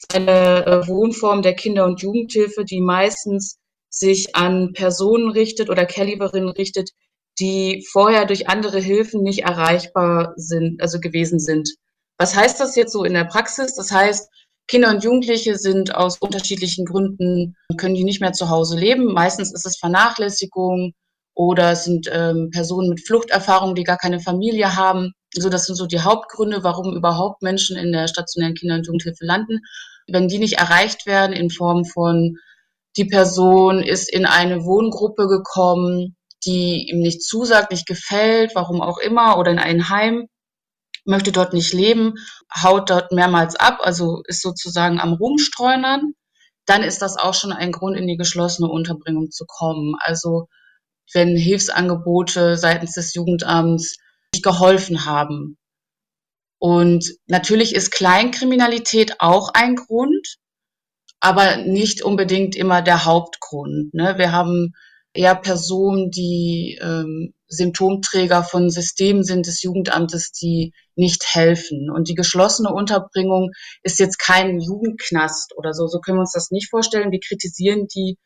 ist 0.00 0.16
eine 0.16 0.66
äh, 0.66 0.88
Wohnform 0.88 1.42
der 1.42 1.54
Kinder- 1.54 1.84
und 1.84 2.02
Jugendhilfe, 2.02 2.64
die 2.64 2.80
meistens 2.80 3.60
sich 3.88 4.34
an 4.34 4.72
Personen 4.72 5.30
richtet 5.30 5.70
oder 5.70 5.86
Caliberinnen 5.86 6.48
richtet, 6.48 6.90
die 7.38 7.86
vorher 7.92 8.24
durch 8.24 8.48
andere 8.48 8.80
Hilfen 8.80 9.22
nicht 9.22 9.44
erreichbar 9.44 10.32
sind, 10.34 10.82
also 10.82 10.98
gewesen 10.98 11.38
sind. 11.38 11.68
Was 12.18 12.34
heißt 12.34 12.58
das 12.58 12.74
jetzt 12.74 12.92
so 12.92 13.04
in 13.04 13.14
der 13.14 13.26
Praxis? 13.26 13.76
Das 13.76 13.92
heißt, 13.92 14.28
Kinder 14.68 14.90
und 14.90 15.04
Jugendliche 15.04 15.56
sind 15.56 15.94
aus 15.94 16.18
unterschiedlichen 16.18 16.84
Gründen, 16.84 17.56
können 17.76 17.94
die 17.94 18.04
nicht 18.04 18.20
mehr 18.20 18.32
zu 18.32 18.48
Hause 18.48 18.78
leben. 18.78 19.12
Meistens 19.12 19.52
ist 19.52 19.66
es 19.66 19.76
Vernachlässigung 19.76 20.92
oder 21.34 21.72
es 21.72 21.84
sind 21.84 22.08
ähm, 22.12 22.50
Personen 22.50 22.88
mit 22.88 23.06
Fluchterfahrung, 23.06 23.74
die 23.74 23.84
gar 23.84 23.98
keine 23.98 24.20
Familie 24.20 24.76
haben. 24.76 25.12
So, 25.34 25.48
das 25.48 25.66
sind 25.66 25.76
so 25.76 25.86
die 25.86 26.00
Hauptgründe, 26.00 26.62
warum 26.62 26.94
überhaupt 26.94 27.42
Menschen 27.42 27.76
in 27.76 27.92
der 27.92 28.08
stationären 28.08 28.54
Kinder- 28.54 28.76
und 28.76 28.86
Jugendhilfe 28.86 29.24
landen. 29.24 29.60
Wenn 30.06 30.28
die 30.28 30.38
nicht 30.38 30.58
erreicht 30.58 31.06
werden 31.06 31.32
in 31.32 31.50
Form 31.50 31.84
von, 31.84 32.36
die 32.96 33.06
Person 33.06 33.82
ist 33.82 34.12
in 34.12 34.26
eine 34.26 34.64
Wohngruppe 34.64 35.26
gekommen, 35.26 36.16
die 36.44 36.90
ihm 36.90 37.00
nicht 37.00 37.22
zusagt, 37.22 37.70
nicht 37.70 37.86
gefällt, 37.86 38.54
warum 38.54 38.82
auch 38.82 38.98
immer, 38.98 39.38
oder 39.38 39.50
in 39.50 39.58
ein 39.58 39.88
Heim, 39.88 40.26
möchte 41.04 41.32
dort 41.32 41.52
nicht 41.52 41.72
leben, 41.72 42.14
haut 42.62 42.90
dort 42.90 43.12
mehrmals 43.12 43.56
ab, 43.56 43.78
also 43.82 44.22
ist 44.26 44.42
sozusagen 44.42 45.00
am 45.00 45.12
Rumstreunern, 45.14 46.14
dann 46.66 46.82
ist 46.82 47.02
das 47.02 47.16
auch 47.16 47.34
schon 47.34 47.52
ein 47.52 47.72
Grund, 47.72 47.96
in 47.96 48.06
die 48.06 48.16
geschlossene 48.16 48.68
Unterbringung 48.68 49.30
zu 49.30 49.44
kommen. 49.46 49.94
Also 50.00 50.48
wenn 51.12 51.36
Hilfsangebote 51.36 52.56
seitens 52.56 52.92
des 52.92 53.14
Jugendamts 53.14 53.96
nicht 54.34 54.44
geholfen 54.44 55.04
haben. 55.04 55.58
Und 56.58 57.16
natürlich 57.26 57.74
ist 57.74 57.90
Kleinkriminalität 57.90 59.20
auch 59.20 59.50
ein 59.52 59.74
Grund, 59.74 60.36
aber 61.20 61.56
nicht 61.56 62.02
unbedingt 62.02 62.54
immer 62.56 62.82
der 62.82 63.04
Hauptgrund. 63.04 63.92
Ne? 63.94 64.16
Wir 64.16 64.32
haben 64.32 64.72
eher 65.12 65.34
Personen, 65.34 66.10
die 66.10 66.78
ähm, 66.80 67.34
Symptomträger 67.52 68.42
von 68.44 68.70
Systemen 68.70 69.24
sind 69.24 69.46
des 69.46 69.62
Jugendamtes, 69.62 70.32
die 70.32 70.72
nicht 70.96 71.34
helfen. 71.34 71.90
Und 71.90 72.08
die 72.08 72.14
geschlossene 72.14 72.72
Unterbringung 72.72 73.50
ist 73.82 73.98
jetzt 73.98 74.18
kein 74.18 74.58
Jugendknast 74.58 75.52
oder 75.56 75.74
so. 75.74 75.86
So 75.86 76.00
können 76.00 76.16
wir 76.16 76.22
uns 76.22 76.32
das 76.32 76.50
nicht 76.50 76.70
vorstellen. 76.70 77.12
Wir 77.12 77.20
kritisieren 77.20 77.88
die, 77.94 78.16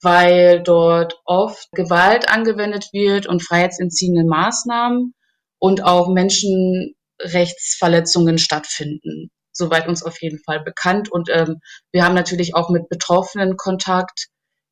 weil 0.00 0.62
dort 0.62 1.20
oft 1.24 1.68
Gewalt 1.72 2.28
angewendet 2.28 2.90
wird 2.92 3.26
und 3.26 3.42
freiheitsentziehende 3.42 4.24
Maßnahmen 4.24 5.14
und 5.58 5.82
auch 5.84 6.08
Menschenrechtsverletzungen 6.08 8.38
stattfinden. 8.38 9.30
soweit 9.52 9.88
uns 9.88 10.02
auf 10.02 10.20
jeden 10.20 10.38
Fall 10.44 10.62
bekannt. 10.62 11.10
Und 11.10 11.28
ähm, 11.32 11.60
wir 11.90 12.04
haben 12.04 12.14
natürlich 12.14 12.54
auch 12.54 12.68
mit 12.70 12.88
Betroffenen 12.88 13.56
Kontakt, 13.56 14.28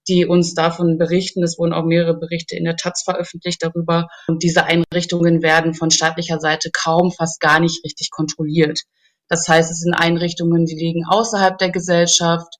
die 0.09 0.27
uns 0.27 0.55
davon 0.55 0.99
berichten. 0.99 1.43
Es 1.43 1.59
wurden 1.59 1.73
auch 1.73 1.85
mehrere 1.85 2.15
Berichte 2.15 2.57
in 2.57 2.65
der 2.65 2.77
Taz 2.77 3.03
veröffentlicht 3.03 3.63
darüber. 3.63 4.09
Und 4.27 4.43
diese 4.43 4.65
Einrichtungen 4.65 5.43
werden 5.43 5.75
von 5.75 5.91
staatlicher 5.91 6.41
Seite 6.41 6.71
kaum, 6.73 7.13
fast 7.13 7.41
gar 7.41 7.61
nicht 7.61 7.85
richtig 7.85 8.11
kontrolliert. 8.11 8.81
Das 9.29 9.49
heißt, 9.49 9.71
es 9.71 9.81
sind 9.81 9.95
Einrichtungen, 9.95 10.67
die 10.67 10.77
liegen 10.77 11.05
außerhalb 11.09 11.57
der 11.59 11.71
Gesellschaft, 11.71 12.59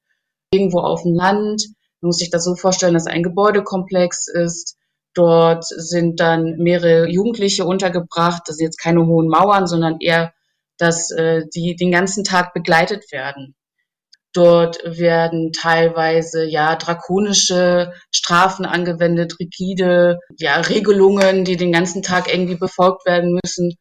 irgendwo 0.51 0.81
auf 0.81 1.03
dem 1.03 1.15
Land. 1.15 1.67
Man 2.01 2.09
muss 2.09 2.19
sich 2.19 2.31
das 2.31 2.45
so 2.45 2.55
vorstellen, 2.55 2.95
dass 2.95 3.07
ein 3.07 3.23
Gebäudekomplex 3.23 4.29
ist. 4.29 4.77
Dort 5.15 5.65
sind 5.65 6.21
dann 6.21 6.57
mehrere 6.57 7.09
Jugendliche 7.09 7.65
untergebracht. 7.65 8.43
Das 8.47 8.57
sind 8.57 8.67
jetzt 8.67 8.81
keine 8.81 9.07
hohen 9.07 9.29
Mauern, 9.29 9.67
sondern 9.67 9.99
eher, 10.01 10.33
dass 10.79 11.11
äh, 11.13 11.43
die 11.55 11.77
den 11.77 11.93
ganzen 11.93 12.25
Tag 12.25 12.53
begleitet 12.55 13.13
werden. 13.13 13.55
Dort 14.35 14.79
werden 14.85 15.53
teilweise 15.53 16.45
ja 16.45 16.75
drakonische 16.75 17.93
Strafen 18.13 18.67
angewendet, 18.67 19.37
rigide 19.39 20.19
ja 20.37 20.57
Regelungen, 20.57 21.45
die 21.45 21.57
den 21.57 21.71
ganzen 21.71 22.03
Tag 22.03 22.33
irgendwie 22.33 22.57
befolgt 22.57 23.07
werden 23.07 23.39
müssen 23.45 23.75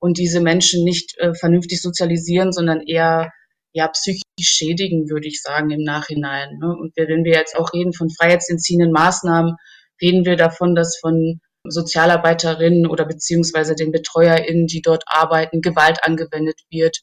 und 0.00 0.18
diese 0.18 0.40
Menschen 0.40 0.82
nicht 0.82 1.16
äh, 1.18 1.32
vernünftig 1.34 1.80
sozialisieren, 1.80 2.52
sondern 2.52 2.80
eher 2.80 3.30
ja 3.72 3.86
psychisch 3.86 4.24
schädigen, 4.40 5.08
würde 5.08 5.28
ich 5.28 5.42
sagen, 5.42 5.70
im 5.70 5.84
Nachhinein. 5.84 6.58
Ne? 6.58 6.74
Und 6.76 6.92
wenn 6.96 7.22
wir 7.22 7.34
jetzt 7.34 7.56
auch 7.56 7.72
reden 7.72 7.92
von 7.92 8.10
freiheitsentziehenden 8.10 8.90
Maßnahmen, 8.90 9.54
reden 10.02 10.24
wir 10.24 10.34
davon, 10.34 10.74
dass 10.74 10.98
von 10.98 11.40
Sozialarbeiterinnen 11.68 12.86
oder 12.86 13.04
beziehungsweise 13.04 13.76
den 13.76 13.92
BetreuerInnen, 13.92 14.66
die 14.66 14.82
dort 14.82 15.04
arbeiten, 15.06 15.60
Gewalt 15.60 16.02
angewendet 16.02 16.58
wird, 16.70 17.02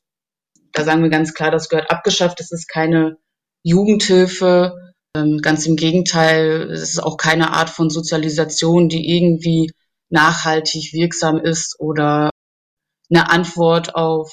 da 0.78 0.84
sagen 0.84 1.02
wir 1.02 1.10
ganz 1.10 1.34
klar, 1.34 1.50
das 1.50 1.70
gehört 1.70 1.90
abgeschafft. 1.90 2.40
Es 2.40 2.52
ist 2.52 2.68
keine 2.68 3.18
Jugendhilfe. 3.64 4.76
Ähm, 5.16 5.40
ganz 5.42 5.66
im 5.66 5.76
Gegenteil, 5.76 6.70
es 6.72 6.84
ist 6.84 7.04
auch 7.04 7.18
keine 7.18 7.54
Art 7.54 7.70
von 7.70 7.90
Sozialisation, 7.90 8.88
die 8.88 9.18
irgendwie 9.18 9.72
nachhaltig 10.10 10.94
wirksam 10.94 11.40
ist 11.40 11.80
oder 11.80 12.30
eine 13.10 13.30
Antwort 13.32 13.96
auf 13.96 14.32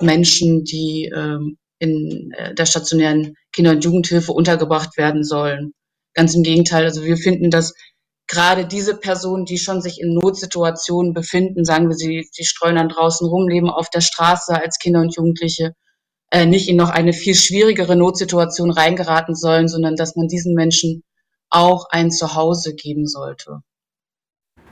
Menschen, 0.00 0.64
die 0.64 1.12
ähm, 1.14 1.58
in 1.78 2.32
äh, 2.36 2.54
der 2.54 2.66
stationären 2.66 3.36
Kinder- 3.52 3.72
und 3.72 3.84
Jugendhilfe 3.84 4.32
untergebracht 4.32 4.96
werden 4.96 5.22
sollen. 5.22 5.72
Ganz 6.14 6.34
im 6.34 6.42
Gegenteil, 6.42 6.84
also 6.84 7.04
wir 7.04 7.16
finden, 7.16 7.50
dass 7.50 7.74
gerade 8.28 8.66
diese 8.66 8.96
Personen, 8.96 9.46
die 9.46 9.58
schon 9.58 9.80
sich 9.80 10.00
in 10.00 10.14
Notsituationen 10.14 11.14
befinden, 11.14 11.64
sagen 11.64 11.88
wir, 11.88 11.96
sie, 11.96 12.28
sie 12.30 12.44
streuen 12.44 12.76
dann 12.76 12.90
draußen 12.90 13.26
rum, 13.26 13.48
leben 13.48 13.70
auf 13.70 13.88
der 13.90 14.02
Straße 14.02 14.54
als 14.54 14.78
Kinder 14.78 15.00
und 15.00 15.16
Jugendliche, 15.16 15.74
äh, 16.30 16.46
nicht 16.46 16.68
in 16.68 16.76
noch 16.76 16.90
eine 16.90 17.14
viel 17.14 17.34
schwierigere 17.34 17.96
Notsituation 17.96 18.70
reingeraten 18.70 19.34
sollen, 19.34 19.66
sondern 19.66 19.96
dass 19.96 20.14
man 20.14 20.28
diesen 20.28 20.54
Menschen 20.54 21.02
auch 21.50 21.86
ein 21.90 22.10
Zuhause 22.10 22.74
geben 22.74 23.06
sollte. 23.06 23.62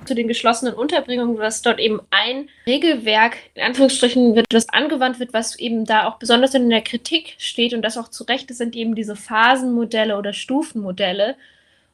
Zu 0.04 0.14
den 0.14 0.28
geschlossenen 0.28 0.74
Unterbringungen, 0.74 1.38
was 1.38 1.62
dort 1.62 1.80
eben 1.80 2.00
ein 2.10 2.48
Regelwerk, 2.66 3.38
in 3.54 3.62
Anführungsstrichen, 3.62 4.36
wird, 4.36 4.46
das 4.50 4.68
angewandt 4.68 5.18
wird, 5.18 5.32
was 5.32 5.58
eben 5.58 5.86
da 5.86 6.06
auch 6.06 6.18
besonders 6.18 6.54
in 6.54 6.68
der 6.68 6.82
Kritik 6.82 7.34
steht 7.38 7.72
und 7.72 7.82
das 7.82 7.96
auch 7.96 8.08
zu 8.08 8.22
Recht 8.24 8.50
ist, 8.50 8.58
sind 8.58 8.76
eben 8.76 8.94
diese 8.94 9.16
Phasenmodelle 9.16 10.16
oder 10.18 10.34
Stufenmodelle. 10.34 11.36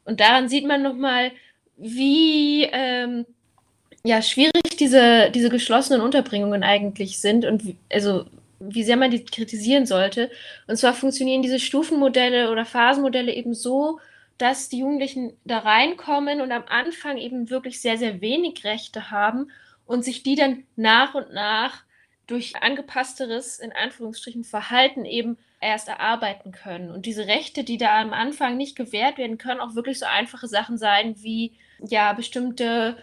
Und 0.04 0.20
daran 0.20 0.48
sieht 0.48 0.66
man 0.66 0.82
nochmal, 0.82 1.30
wie 1.82 2.64
ähm, 2.72 3.26
ja, 4.04 4.22
schwierig 4.22 4.76
diese, 4.78 5.30
diese 5.30 5.50
geschlossenen 5.50 6.00
Unterbringungen 6.00 6.62
eigentlich 6.62 7.20
sind 7.20 7.44
und 7.44 7.64
wie, 7.64 7.76
also 7.92 8.24
wie 8.60 8.84
sehr 8.84 8.96
man 8.96 9.10
die 9.10 9.24
kritisieren 9.24 9.86
sollte. 9.86 10.30
Und 10.66 10.76
zwar 10.76 10.94
funktionieren 10.94 11.42
diese 11.42 11.58
Stufenmodelle 11.58 12.50
oder 12.50 12.64
Phasenmodelle 12.64 13.32
eben 13.32 13.54
so, 13.54 13.98
dass 14.38 14.68
die 14.68 14.78
Jugendlichen 14.78 15.32
da 15.44 15.58
reinkommen 15.58 16.40
und 16.40 16.52
am 16.52 16.64
Anfang 16.68 17.16
eben 17.16 17.50
wirklich 17.50 17.80
sehr, 17.80 17.98
sehr 17.98 18.20
wenig 18.20 18.64
Rechte 18.64 19.10
haben 19.10 19.50
und 19.86 20.04
sich 20.04 20.22
die 20.22 20.36
dann 20.36 20.64
nach 20.76 21.14
und 21.14 21.32
nach 21.32 21.82
durch 22.26 22.56
angepassteres, 22.56 23.58
in 23.58 23.72
Anführungsstrichen, 23.72 24.44
Verhalten 24.44 25.04
eben 25.04 25.36
erst 25.60 25.88
erarbeiten 25.88 26.52
können. 26.52 26.90
Und 26.90 27.06
diese 27.06 27.26
Rechte, 27.26 27.62
die 27.62 27.78
da 27.78 28.00
am 28.00 28.12
Anfang 28.12 28.56
nicht 28.56 28.74
gewährt 28.74 29.18
werden, 29.18 29.38
können 29.38 29.60
auch 29.60 29.74
wirklich 29.74 29.98
so 29.98 30.06
einfache 30.06 30.48
Sachen 30.48 30.78
sein 30.78 31.16
wie 31.18 31.52
ja 31.88 32.12
bestimmte 32.12 32.96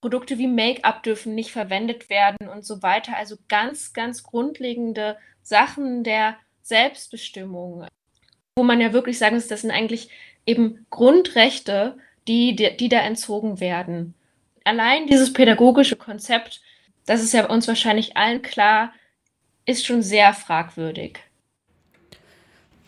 Produkte 0.00 0.36
wie 0.38 0.48
Make-up 0.48 1.02
dürfen 1.02 1.34
nicht 1.34 1.52
verwendet 1.52 2.10
werden 2.10 2.48
und 2.48 2.64
so 2.64 2.82
weiter. 2.82 3.16
Also 3.16 3.36
ganz, 3.48 3.92
ganz 3.92 4.22
grundlegende 4.22 5.16
Sachen 5.42 6.04
der 6.04 6.36
Selbstbestimmung, 6.62 7.86
wo 8.56 8.64
man 8.64 8.80
ja 8.80 8.92
wirklich 8.92 9.18
sagen 9.18 9.36
muss, 9.36 9.48
das 9.48 9.62
sind 9.62 9.70
eigentlich 9.70 10.10
eben 10.44 10.86
Grundrechte, 10.90 11.96
die, 12.28 12.54
die, 12.56 12.76
die 12.76 12.88
da 12.88 12.98
entzogen 12.98 13.60
werden. 13.60 14.14
Allein 14.64 15.06
dieses 15.06 15.32
pädagogische 15.32 15.96
Konzept, 15.96 16.60
das 17.06 17.22
ist 17.22 17.32
ja 17.32 17.48
uns 17.48 17.66
wahrscheinlich 17.66 18.16
allen 18.16 18.42
klar, 18.42 18.92
ist 19.66 19.86
schon 19.86 20.02
sehr 20.02 20.34
fragwürdig. 20.34 21.20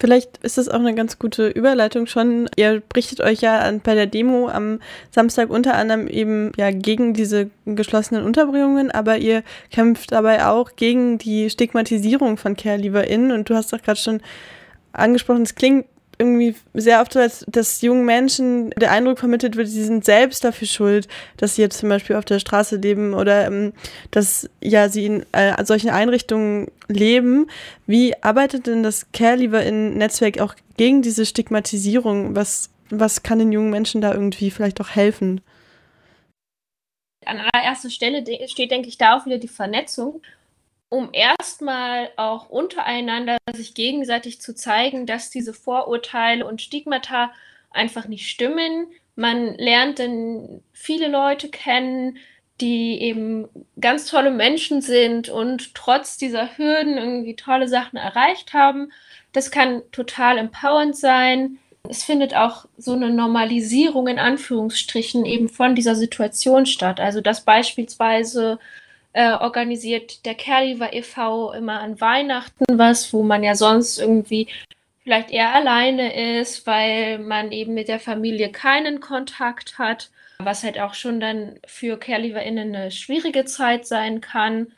Vielleicht 0.00 0.38
ist 0.38 0.58
das 0.58 0.68
auch 0.68 0.80
eine 0.80 0.94
ganz 0.94 1.18
gute 1.18 1.48
Überleitung 1.48 2.06
schon. 2.06 2.48
Ihr 2.56 2.82
berichtet 2.88 3.20
euch 3.20 3.40
ja 3.40 3.70
bei 3.82 3.94
der 3.94 4.06
Demo 4.06 4.48
am 4.48 4.80
Samstag 5.10 5.50
unter 5.50 5.74
anderem 5.74 6.08
eben 6.08 6.52
ja 6.56 6.70
gegen 6.72 7.14
diese 7.14 7.50
geschlossenen 7.64 8.24
Unterbringungen, 8.24 8.90
aber 8.90 9.18
ihr 9.18 9.42
kämpft 9.70 10.12
dabei 10.12 10.46
auch 10.46 10.76
gegen 10.76 11.18
die 11.18 11.48
Stigmatisierung 11.48 12.36
von 12.36 12.56
Care-LieferInnen 12.56 13.32
und 13.32 13.48
du 13.48 13.54
hast 13.54 13.72
doch 13.72 13.80
gerade 13.82 14.00
schon 14.00 14.20
angesprochen, 14.92 15.42
es 15.42 15.54
klingt 15.54 15.86
irgendwie 16.18 16.54
sehr 16.74 17.00
oft 17.00 17.12
so, 17.12 17.20
als 17.20 17.44
dass 17.48 17.82
jungen 17.82 18.04
Menschen 18.04 18.70
der 18.70 18.90
Eindruck 18.90 19.18
vermittelt 19.18 19.56
wird, 19.56 19.68
sie 19.68 19.84
sind 19.84 20.04
selbst 20.04 20.44
dafür 20.44 20.68
schuld, 20.68 21.08
dass 21.36 21.56
sie 21.56 21.62
jetzt 21.62 21.78
zum 21.78 21.88
Beispiel 21.88 22.16
auf 22.16 22.24
der 22.24 22.38
Straße 22.38 22.76
leben 22.76 23.14
oder 23.14 23.46
ähm, 23.46 23.72
dass 24.10 24.48
ja 24.60 24.88
sie 24.88 25.06
in 25.06 25.26
äh, 25.32 25.64
solchen 25.64 25.90
Einrichtungen 25.90 26.70
leben. 26.88 27.48
Wie 27.86 28.14
arbeitet 28.22 28.66
denn 28.66 28.82
das 28.82 29.10
Care-Lieber-In-Netzwerk 29.12 30.40
auch 30.40 30.54
gegen 30.76 31.02
diese 31.02 31.26
Stigmatisierung? 31.26 32.36
Was, 32.36 32.70
was 32.90 33.22
kann 33.22 33.38
den 33.38 33.52
jungen 33.52 33.70
Menschen 33.70 34.00
da 34.00 34.12
irgendwie 34.12 34.50
vielleicht 34.50 34.80
auch 34.80 34.90
helfen? 34.90 35.40
An 37.26 37.40
allererster 37.52 37.90
Stelle 37.90 38.22
steht, 38.48 38.70
denke 38.70 38.88
ich, 38.88 38.98
da 38.98 39.16
auch 39.16 39.26
wieder 39.26 39.38
die 39.38 39.48
Vernetzung 39.48 40.20
um 40.94 41.10
erstmal 41.12 42.10
auch 42.16 42.48
untereinander 42.48 43.36
sich 43.52 43.74
gegenseitig 43.74 44.40
zu 44.40 44.54
zeigen, 44.54 45.06
dass 45.06 45.28
diese 45.28 45.52
Vorurteile 45.52 46.46
und 46.46 46.62
Stigmata 46.62 47.32
einfach 47.70 48.06
nicht 48.06 48.28
stimmen. 48.28 48.86
Man 49.16 49.56
lernt 49.56 49.98
dann 49.98 50.62
viele 50.72 51.08
Leute 51.08 51.48
kennen, 51.48 52.18
die 52.60 53.00
eben 53.02 53.48
ganz 53.80 54.06
tolle 54.06 54.30
Menschen 54.30 54.82
sind 54.82 55.28
und 55.28 55.74
trotz 55.74 56.16
dieser 56.16 56.56
Hürden 56.56 56.96
irgendwie 56.96 57.34
tolle 57.34 57.66
Sachen 57.66 57.96
erreicht 57.96 58.52
haben. 58.52 58.92
Das 59.32 59.50
kann 59.50 59.82
total 59.90 60.38
empowernd 60.38 60.96
sein. 60.96 61.58
Es 61.88 62.04
findet 62.04 62.36
auch 62.36 62.66
so 62.76 62.92
eine 62.92 63.10
Normalisierung 63.10 64.06
in 64.06 64.20
Anführungsstrichen 64.20 65.26
eben 65.26 65.48
von 65.48 65.74
dieser 65.74 65.96
Situation 65.96 66.66
statt. 66.66 67.00
Also 67.00 67.20
dass 67.20 67.44
beispielsweise 67.44 68.60
äh, 69.14 69.32
organisiert 69.32 70.26
der 70.26 70.34
Kerliver 70.34 70.92
e.V. 70.92 71.52
immer 71.52 71.80
an 71.80 72.00
Weihnachten 72.00 72.64
was, 72.78 73.12
wo 73.12 73.22
man 73.22 73.42
ja 73.42 73.54
sonst 73.54 73.98
irgendwie 73.98 74.48
vielleicht 75.04 75.30
eher 75.30 75.54
alleine 75.54 76.40
ist, 76.40 76.66
weil 76.66 77.18
man 77.18 77.52
eben 77.52 77.74
mit 77.74 77.88
der 77.88 78.00
Familie 78.00 78.50
keinen 78.50 79.00
Kontakt 79.00 79.78
hat, 79.78 80.10
was 80.38 80.64
halt 80.64 80.80
auch 80.80 80.94
schon 80.94 81.20
dann 81.20 81.60
für 81.66 81.96
CaregiverInnen 81.96 82.74
eine 82.74 82.90
schwierige 82.90 83.44
Zeit 83.44 83.86
sein 83.86 84.20
kann. 84.20 84.72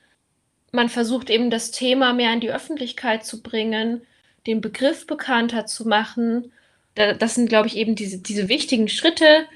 Man 0.71 0.91
versucht 0.91 1.31
eben 1.31 1.49
das 1.49 1.71
Thema 1.71 2.13
mehr 2.13 2.33
in 2.33 2.41
die 2.41 2.53
Öffentlichkeit 2.53 3.25
zu 3.25 3.43
bringen, 3.43 4.03
den 4.47 4.61
Begriff 4.61 5.07
bekannter 5.07 5.65
zu 5.65 5.89
machen. 5.89 6.53
Das 6.95 7.37
sind, 7.37 7.49
glaube 7.49 7.69
ich, 7.69 7.77
eben 7.77 7.95
diese, 7.95 8.19
diese 8.19 8.49
wichtigen 8.49 8.89
Schritte, 8.89 9.47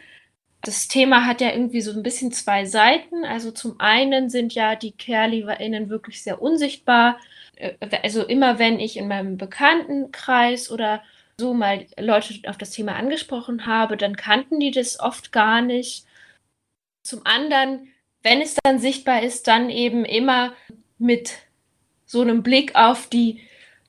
das 0.63 0.89
Thema 0.89 1.27
hat 1.27 1.41
ja 1.41 1.51
irgendwie 1.51 1.81
so 1.81 1.93
ein 1.93 2.03
bisschen 2.03 2.33
zwei 2.33 2.65
Seiten. 2.65 3.25
Also 3.25 3.51
zum 3.51 3.81
einen 3.81 4.29
sind 4.29 4.55
ja 4.55 4.77
die 4.77 4.93
CareLieferInnen 4.93 5.89
wirklich 5.89 6.23
sehr 6.23 6.43
unsichtbar. 6.43 7.19
Äh, 7.57 7.75
also 8.03 8.25
immer 8.25 8.59
wenn 8.59 8.79
ich 8.79 8.97
in 8.97 9.09
meinem 9.09 9.37
Bekanntenkreis 9.37 10.71
oder 10.71 11.03
so 11.39 11.55
mal 11.55 11.87
Leute 11.99 12.35
auf 12.49 12.59
das 12.59 12.71
Thema 12.71 12.97
angesprochen 12.97 13.67
habe, 13.67 13.97
dann 13.97 14.17
kannten 14.17 14.61
die 14.61 14.71
das 14.71 15.01
oft 15.01 15.33
gar 15.33 15.63
nicht. 15.63 16.05
Zum 17.03 17.25
anderen, 17.25 17.89
wenn 18.23 18.43
es 18.43 18.57
dann 18.63 18.79
sichtbar 18.79 19.23
ist, 19.23 19.49
dann 19.49 19.71
eben 19.71 20.05
immer 20.05 20.53
mit 20.99 21.39
so 22.05 22.21
einem 22.21 22.43
Blick 22.43 22.75
auf 22.75 23.09
die 23.09 23.41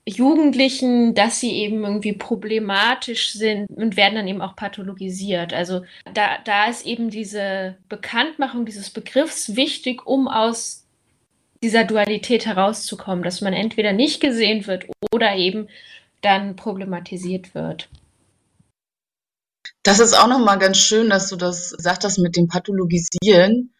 Jugendlichen, 0.08 1.14
dass 1.14 1.40
sie 1.40 1.52
eben 1.52 1.84
irgendwie 1.84 2.14
problematisch 2.14 3.34
sind 3.34 3.68
und 3.70 3.98
werden 3.98 4.16
dann 4.16 4.28
eben 4.28 4.42
auch 4.42 4.56
pathologisiert. 4.56 5.54
Also 5.54 5.84
da, 6.14 6.40
da 6.44 6.66
ist 6.66 6.86
eben 6.86 7.10
diese 7.10 7.78
Bekanntmachung 7.88 8.66
dieses 8.66 8.90
Begriffs 8.90 9.56
wichtig, 9.56 10.06
um 10.08 10.28
aus 10.28 10.86
dieser 11.64 11.84
Dualität 11.84 12.48
herauszukommen, 12.48 13.24
dass 13.24 13.42
man 13.42 13.54
entweder 13.54 13.94
nicht 13.94 14.20
gesehen 14.22 14.66
wird 14.66 14.86
oder 15.12 15.36
eben 15.36 15.68
dann 16.22 16.56
problematisiert 16.56 17.54
wird. 17.54 17.88
Das 19.84 20.00
ist 20.00 20.14
auch 20.14 20.28
nochmal 20.28 20.60
ganz 20.60 20.78
schön, 20.78 21.10
dass 21.10 21.30
du 21.30 21.36
das 21.36 21.70
sagtest 21.70 22.20
mit 22.20 22.36
dem 22.36 22.48
Pathologisieren, 22.48 23.72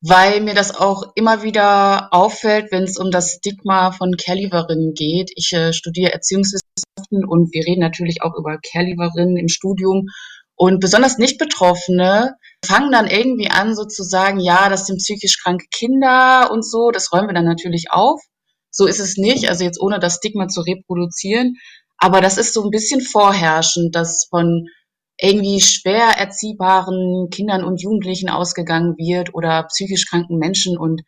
weil 0.00 0.40
mir 0.40 0.54
das 0.54 0.74
auch 0.74 1.12
immer 1.16 1.42
wieder 1.42 2.12
auffällt, 2.12 2.70
wenn 2.70 2.84
es 2.84 2.98
um 2.98 3.10
das 3.10 3.32
Stigma 3.32 3.90
von 3.90 4.16
Caregiverinnen 4.16 4.94
geht. 4.94 5.30
Ich 5.34 5.52
äh, 5.52 5.72
studiere 5.72 6.12
Erziehungswissenschaften 6.12 7.24
und 7.26 7.52
wir 7.52 7.66
reden 7.66 7.80
natürlich 7.80 8.22
auch 8.22 8.34
über 8.38 8.58
Caregiverinnen 8.58 9.36
im 9.36 9.48
Studium. 9.48 10.06
Und 10.54 10.80
besonders 10.80 11.18
Nicht-Betroffene 11.18 12.34
fangen 12.64 12.92
dann 12.92 13.06
irgendwie 13.06 13.50
an, 13.50 13.74
so 13.74 13.84
zu 13.84 14.02
sagen, 14.02 14.40
ja, 14.40 14.68
das 14.68 14.86
sind 14.86 14.98
psychisch 14.98 15.40
kranke 15.42 15.66
Kinder 15.70 16.50
und 16.50 16.64
so. 16.64 16.90
Das 16.90 17.12
räumen 17.12 17.28
wir 17.28 17.34
dann 17.34 17.44
natürlich 17.44 17.90
auf. 17.90 18.20
So 18.70 18.86
ist 18.86 19.00
es 19.00 19.16
nicht, 19.16 19.48
also 19.48 19.64
jetzt 19.64 19.80
ohne 19.80 19.98
das 19.98 20.16
Stigma 20.16 20.48
zu 20.48 20.60
reproduzieren. 20.60 21.56
Aber 21.96 22.20
das 22.20 22.38
ist 22.38 22.54
so 22.54 22.62
ein 22.62 22.70
bisschen 22.70 23.00
vorherrschend, 23.00 23.94
dass 23.94 24.26
von 24.30 24.66
irgendwie 25.20 25.60
schwer 25.60 26.16
erziehbaren 26.16 27.28
Kindern 27.30 27.64
und 27.64 27.82
Jugendlichen 27.82 28.28
ausgegangen 28.28 28.96
wird 28.96 29.34
oder 29.34 29.64
psychisch 29.64 30.06
kranken 30.08 30.38
Menschen. 30.38 30.78
Und 30.78 31.02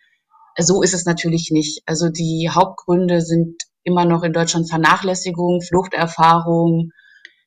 so 0.58 0.82
ist 0.82 0.94
es 0.94 1.04
natürlich 1.04 1.50
nicht. 1.52 1.82
Also 1.86 2.08
die 2.08 2.50
Hauptgründe 2.52 3.20
sind 3.20 3.56
immer 3.84 4.04
noch 4.04 4.22
in 4.24 4.32
Deutschland 4.32 4.68
Vernachlässigung, 4.68 5.62
Fluchterfahrung, 5.62 6.90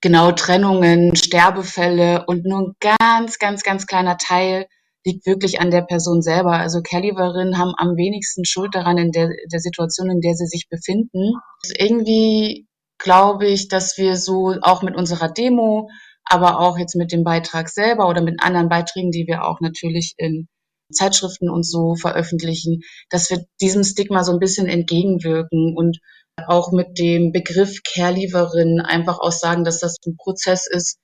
genau 0.01 0.32
Trennungen, 0.32 1.15
Sterbefälle 1.15 2.25
und 2.27 2.46
nur 2.46 2.60
ein 2.60 2.96
ganz, 2.98 3.39
ganz, 3.39 3.63
ganz 3.63 3.86
kleiner 3.86 4.17
Teil 4.17 4.67
liegt 5.05 5.25
wirklich 5.25 5.60
an 5.60 5.70
der 5.70 5.82
Person 5.82 6.22
selber. 6.22 6.53
Also 6.53 6.82
Caregiverinnen 6.82 7.58
haben 7.58 7.74
am 7.77 7.98
wenigsten 7.98 8.46
Schuld 8.46 8.74
daran 8.74 8.98
in 8.98 9.12
der, 9.12 9.29
der 9.51 9.60
Situation, 9.60 10.10
in 10.10 10.22
der 10.22 10.34
sie 10.36 10.46
sich 10.46 10.67
befinden. 10.70 11.34
Irgendwie 11.77 12.67
glaube 12.98 13.48
ich, 13.48 13.67
dass 13.67 13.98
wir 13.98 14.15
so 14.15 14.55
auch 14.62 14.82
mit 14.82 14.96
unserer 14.96 15.27
Demo 15.27 15.89
aber 16.25 16.60
auch 16.60 16.77
jetzt 16.77 16.96
mit 16.96 17.12
dem 17.12 17.24
Beitrag 17.24 17.70
selber 17.70 18.08
oder 18.08 18.22
mit 18.22 18.42
anderen 18.42 18.70
Beiträgen, 18.70 19.12
die 19.12 19.27
wir 19.27 19.44
auch 19.44 19.60
natürlich 19.62 20.13
in 20.18 20.48
Zeitschriften 20.92 21.50
und 21.50 21.63
so 21.63 21.96
veröffentlichen, 21.96 22.82
dass 23.10 23.30
wir 23.30 23.44
diesem 23.62 23.84
Stigma 23.84 24.24
so 24.24 24.32
ein 24.32 24.39
bisschen 24.39 24.68
entgegenwirken 24.68 25.75
und 25.75 26.00
auch 26.48 26.72
mit 26.72 26.98
dem 26.98 27.32
Begriff 27.32 27.82
Care-Lieferin 27.84 28.80
einfach 28.82 29.20
auch 29.20 29.32
sagen, 29.32 29.63
dass 29.63 29.80
das 29.80 29.98
ein 30.06 30.18
Prozess 30.18 30.68
ist 30.70 30.98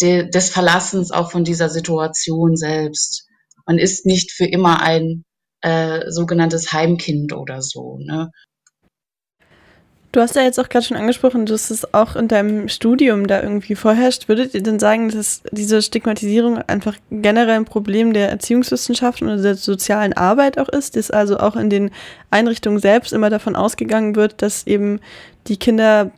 de, 0.00 0.28
des 0.28 0.50
Verlassens 0.50 1.10
auch 1.10 1.30
von 1.30 1.44
dieser 1.44 1.68
Situation 1.68 2.56
selbst. 2.56 3.26
Man 3.66 3.78
ist 3.78 4.06
nicht 4.06 4.32
für 4.32 4.46
immer 4.46 4.80
ein 4.80 5.24
äh, 5.60 6.10
sogenanntes 6.10 6.72
Heimkind 6.72 7.32
oder 7.32 7.62
so. 7.62 7.98
Ne? 7.98 8.30
Du 10.12 10.20
hast 10.20 10.36
ja 10.36 10.42
jetzt 10.42 10.60
auch 10.60 10.68
gerade 10.68 10.84
schon 10.84 10.98
angesprochen, 10.98 11.46
dass 11.46 11.70
es 11.70 11.94
auch 11.94 12.16
in 12.16 12.28
deinem 12.28 12.68
Studium 12.68 13.26
da 13.26 13.42
irgendwie 13.42 13.74
vorherrscht. 13.74 14.28
Würdet 14.28 14.52
ihr 14.52 14.62
denn 14.62 14.78
sagen, 14.78 15.08
dass 15.08 15.42
diese 15.52 15.80
Stigmatisierung 15.80 16.58
einfach 16.58 16.96
generell 17.10 17.56
ein 17.56 17.64
Problem 17.64 18.12
der 18.12 18.28
Erziehungswissenschaften 18.28 19.26
oder 19.28 19.40
der 19.40 19.54
sozialen 19.54 20.12
Arbeit 20.12 20.58
auch 20.58 20.68
ist, 20.68 20.96
dass 20.96 21.10
also 21.10 21.38
auch 21.38 21.56
in 21.56 21.70
den 21.70 21.90
Einrichtungen 22.30 22.78
selbst 22.78 23.14
immer 23.14 23.30
davon 23.30 23.56
ausgegangen 23.56 24.14
wird, 24.14 24.42
dass 24.42 24.66
eben 24.66 25.00
die 25.48 25.56
Kinder 25.56 26.10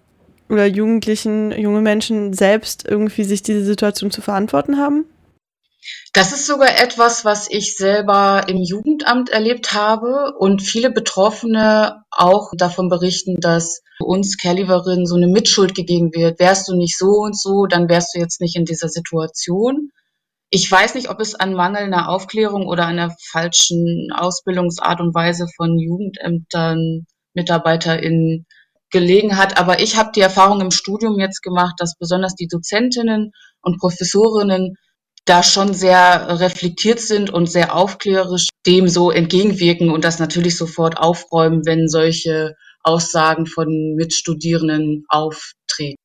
oder 0.48 0.66
Jugendlichen, 0.66 1.52
junge 1.52 1.80
Menschen 1.80 2.32
selbst 2.32 2.84
irgendwie 2.88 3.22
sich 3.22 3.44
diese 3.44 3.64
Situation 3.64 4.10
zu 4.10 4.22
verantworten 4.22 4.76
haben? 4.76 5.04
Das 6.12 6.32
ist 6.32 6.46
sogar 6.46 6.80
etwas, 6.80 7.24
was 7.24 7.50
ich 7.50 7.76
selber 7.76 8.44
im 8.48 8.58
Jugendamt 8.58 9.30
erlebt 9.30 9.72
habe 9.72 10.34
und 10.38 10.62
viele 10.62 10.90
Betroffene 10.90 12.04
auch 12.10 12.52
davon 12.56 12.88
berichten, 12.88 13.40
dass 13.40 13.82
uns 13.98 14.36
Caregiverinnen 14.38 15.06
so 15.06 15.16
eine 15.16 15.26
Mitschuld 15.28 15.74
gegeben 15.74 16.14
wird. 16.14 16.38
Wärst 16.38 16.68
du 16.68 16.76
nicht 16.76 16.96
so 16.96 17.08
und 17.22 17.38
so, 17.38 17.66
dann 17.66 17.88
wärst 17.88 18.14
du 18.14 18.20
jetzt 18.20 18.40
nicht 18.40 18.56
in 18.56 18.64
dieser 18.64 18.88
Situation. 18.88 19.90
Ich 20.50 20.70
weiß 20.70 20.94
nicht, 20.94 21.10
ob 21.10 21.20
es 21.20 21.34
an 21.34 21.54
mangelnder 21.54 22.09
Aufklärung 22.09 22.66
oder 22.68 22.87
einer 22.87 23.14
falschen 23.32 24.11
Ausbildungsart 24.14 25.00
und 25.00 25.14
Weise 25.14 25.48
von 25.56 25.78
Jugendämtern, 25.78 27.06
MitarbeiterInnen 27.35 28.46
gelegen 28.90 29.37
hat, 29.37 29.59
aber 29.59 29.80
ich 29.80 29.96
habe 29.96 30.12
die 30.14 30.20
Erfahrung 30.20 30.61
im 30.61 30.70
Studium 30.70 31.18
jetzt 31.18 31.42
gemacht, 31.42 31.74
dass 31.78 31.96
besonders 31.98 32.37
die 32.37 32.46
Dozentinnen 32.46 33.32
und 33.61 33.80
Professorinnen 33.80 34.76
da 35.24 35.42
schon 35.42 35.72
sehr 35.72 36.40
reflektiert 36.40 37.00
sind 37.00 37.30
und 37.30 37.46
sehr 37.46 37.74
aufklärerisch 37.74 38.48
dem 38.66 38.88
so 38.88 39.10
entgegenwirken 39.10 39.90
und 39.90 40.04
das 40.04 40.18
natürlich 40.18 40.56
sofort 40.56 40.98
aufräumen, 40.98 41.64
wenn 41.64 41.88
solche 41.88 42.56
Aussagen 42.82 43.46
von 43.46 43.94
Mitstudierenden 43.94 45.04
auftreten. 45.08 45.96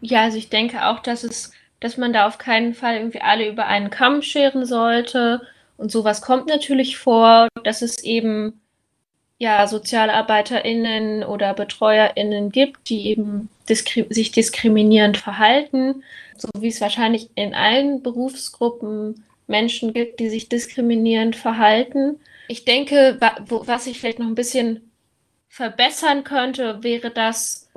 Ja, 0.00 0.22
also 0.22 0.36
ich 0.36 0.50
denke 0.50 0.86
auch, 0.86 1.00
dass 1.00 1.24
es, 1.24 1.52
dass 1.80 1.96
man 1.96 2.12
da 2.12 2.26
auf 2.26 2.36
keinen 2.36 2.74
Fall 2.74 2.96
irgendwie 2.96 3.22
alle 3.22 3.48
über 3.48 3.66
einen 3.66 3.88
Kamm 3.88 4.20
scheren 4.20 4.66
sollte. 4.66 5.40
Und 5.78 5.90
sowas 5.90 6.20
kommt 6.20 6.46
natürlich 6.46 6.98
vor, 6.98 7.48
dass 7.64 7.80
es 7.80 8.04
eben 8.04 8.60
ja 9.38 9.66
SozialarbeiterInnen 9.66 11.24
oder 11.24 11.54
BetreuerInnen 11.54 12.52
gibt, 12.52 12.90
die 12.90 13.08
eben 13.08 13.48
diskri 13.68 14.06
sich 14.10 14.32
diskriminierend 14.32 15.16
verhalten 15.16 16.02
so 16.36 16.48
wie 16.58 16.68
es 16.68 16.80
wahrscheinlich 16.80 17.30
in 17.34 17.54
allen 17.54 18.02
Berufsgruppen 18.02 19.24
Menschen 19.46 19.92
gibt, 19.92 20.20
die 20.20 20.28
sich 20.28 20.48
diskriminierend 20.48 21.36
verhalten. 21.36 22.20
Ich 22.48 22.64
denke, 22.64 23.18
was 23.48 23.86
ich 23.86 24.00
vielleicht 24.00 24.18
noch 24.18 24.26
ein 24.26 24.34
bisschen 24.34 24.90
verbessern 25.48 26.24
könnte, 26.24 26.82
wäre 26.82 27.10
das, 27.10 27.68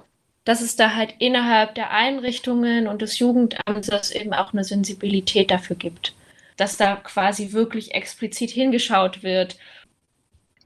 dass 0.43 0.61
es 0.61 0.75
da 0.75 0.95
halt 0.95 1.15
innerhalb 1.19 1.75
der 1.75 1.91
Einrichtungen 1.91 2.87
und 2.87 3.01
des 3.01 3.19
Jugendamtes 3.19 4.11
eben 4.11 4.33
auch 4.33 4.53
eine 4.53 4.63
Sensibilität 4.63 5.51
dafür 5.51 5.75
gibt. 5.75 6.13
Dass 6.55 6.77
da 6.77 6.95
quasi 6.95 7.51
wirklich 7.51 7.93
explizit 7.93 8.49
hingeschaut 8.49 9.23
wird 9.23 9.57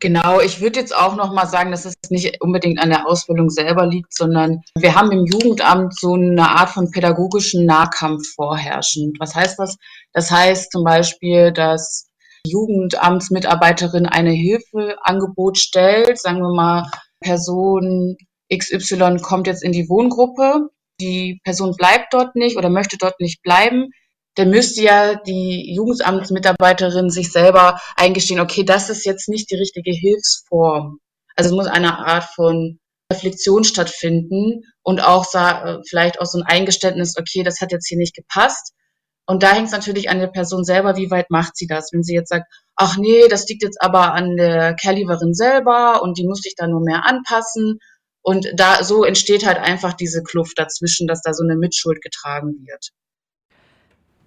Genau, 0.01 0.39
ich 0.41 0.61
würde 0.61 0.79
jetzt 0.79 0.95
auch 0.95 1.15
noch 1.15 1.31
mal 1.31 1.45
sagen, 1.45 1.69
dass 1.69 1.85
es 1.85 1.93
nicht 2.09 2.41
unbedingt 2.41 2.79
an 2.79 2.89
der 2.89 3.07
Ausbildung 3.07 3.51
selber 3.51 3.85
liegt, 3.85 4.15
sondern 4.15 4.61
wir 4.75 4.95
haben 4.95 5.11
im 5.11 5.25
Jugendamt 5.25 5.95
so 5.95 6.15
eine 6.15 6.49
Art 6.49 6.71
von 6.71 6.89
pädagogischen 6.89 7.67
Nahkampf 7.67 8.23
vorherrschend. 8.33 9.17
Was 9.19 9.35
heißt 9.35 9.59
das? 9.59 9.77
Das 10.11 10.31
heißt 10.31 10.71
zum 10.71 10.83
Beispiel, 10.83 11.51
dass 11.53 12.07
Jugendamtsmitarbeiterin 12.47 14.07
eine 14.07 14.31
Hilfeangebot 14.31 15.59
stellt, 15.59 16.19
sagen 16.19 16.39
wir 16.39 16.53
mal, 16.53 16.89
Person 17.19 18.17
XY 18.51 19.17
kommt 19.21 19.45
jetzt 19.45 19.63
in 19.63 19.71
die 19.71 19.87
Wohngruppe, 19.87 20.69
die 20.99 21.39
Person 21.43 21.75
bleibt 21.77 22.11
dort 22.11 22.35
nicht 22.35 22.57
oder 22.57 22.69
möchte 22.69 22.97
dort 22.97 23.19
nicht 23.19 23.43
bleiben, 23.43 23.91
dann 24.35 24.49
müsste 24.49 24.81
ja 24.81 25.15
die 25.15 25.73
Jugendamtsmitarbeiterin 25.75 27.09
sich 27.09 27.31
selber 27.31 27.81
eingestehen, 27.95 28.39
okay, 28.39 28.63
das 28.63 28.89
ist 28.89 29.05
jetzt 29.05 29.27
nicht 29.27 29.51
die 29.51 29.55
richtige 29.55 29.91
Hilfsform. 29.91 30.99
Also 31.35 31.49
es 31.49 31.55
muss 31.55 31.67
eine 31.67 31.97
Art 31.99 32.25
von 32.35 32.79
Reflexion 33.11 33.63
stattfinden 33.63 34.61
und 34.83 35.01
auch 35.01 35.25
vielleicht 35.87 36.21
auch 36.21 36.25
so 36.25 36.39
ein 36.39 36.45
Eingeständnis, 36.45 37.17
okay, 37.17 37.43
das 37.43 37.59
hat 37.59 37.71
jetzt 37.71 37.87
hier 37.87 37.97
nicht 37.97 38.15
gepasst. 38.15 38.73
Und 39.27 39.43
da 39.43 39.53
hängt 39.53 39.67
es 39.67 39.73
natürlich 39.73 40.09
an 40.09 40.19
der 40.19 40.27
Person 40.27 40.63
selber, 40.63 40.95
wie 40.95 41.11
weit 41.11 41.29
macht 41.29 41.55
sie 41.55 41.67
das. 41.67 41.89
Wenn 41.91 42.03
sie 42.03 42.15
jetzt 42.15 42.29
sagt, 42.29 42.51
ach 42.75 42.97
nee, 42.97 43.27
das 43.27 43.47
liegt 43.47 43.63
jetzt 43.63 43.81
aber 43.81 44.13
an 44.13 44.35
der 44.35 44.75
Caregiverin 44.75 45.33
selber 45.33 46.01
und 46.01 46.17
die 46.17 46.25
muss 46.25 46.41
sich 46.41 46.55
da 46.55 46.67
nur 46.67 46.81
mehr 46.81 47.05
anpassen. 47.05 47.79
Und 48.23 48.47
da 48.55 48.83
so 48.83 49.03
entsteht 49.03 49.45
halt 49.45 49.57
einfach 49.57 49.93
diese 49.93 50.23
Kluft 50.23 50.57
dazwischen, 50.57 51.07
dass 51.07 51.21
da 51.21 51.33
so 51.33 51.43
eine 51.43 51.55
Mitschuld 51.55 52.01
getragen 52.01 52.65
wird. 52.65 52.91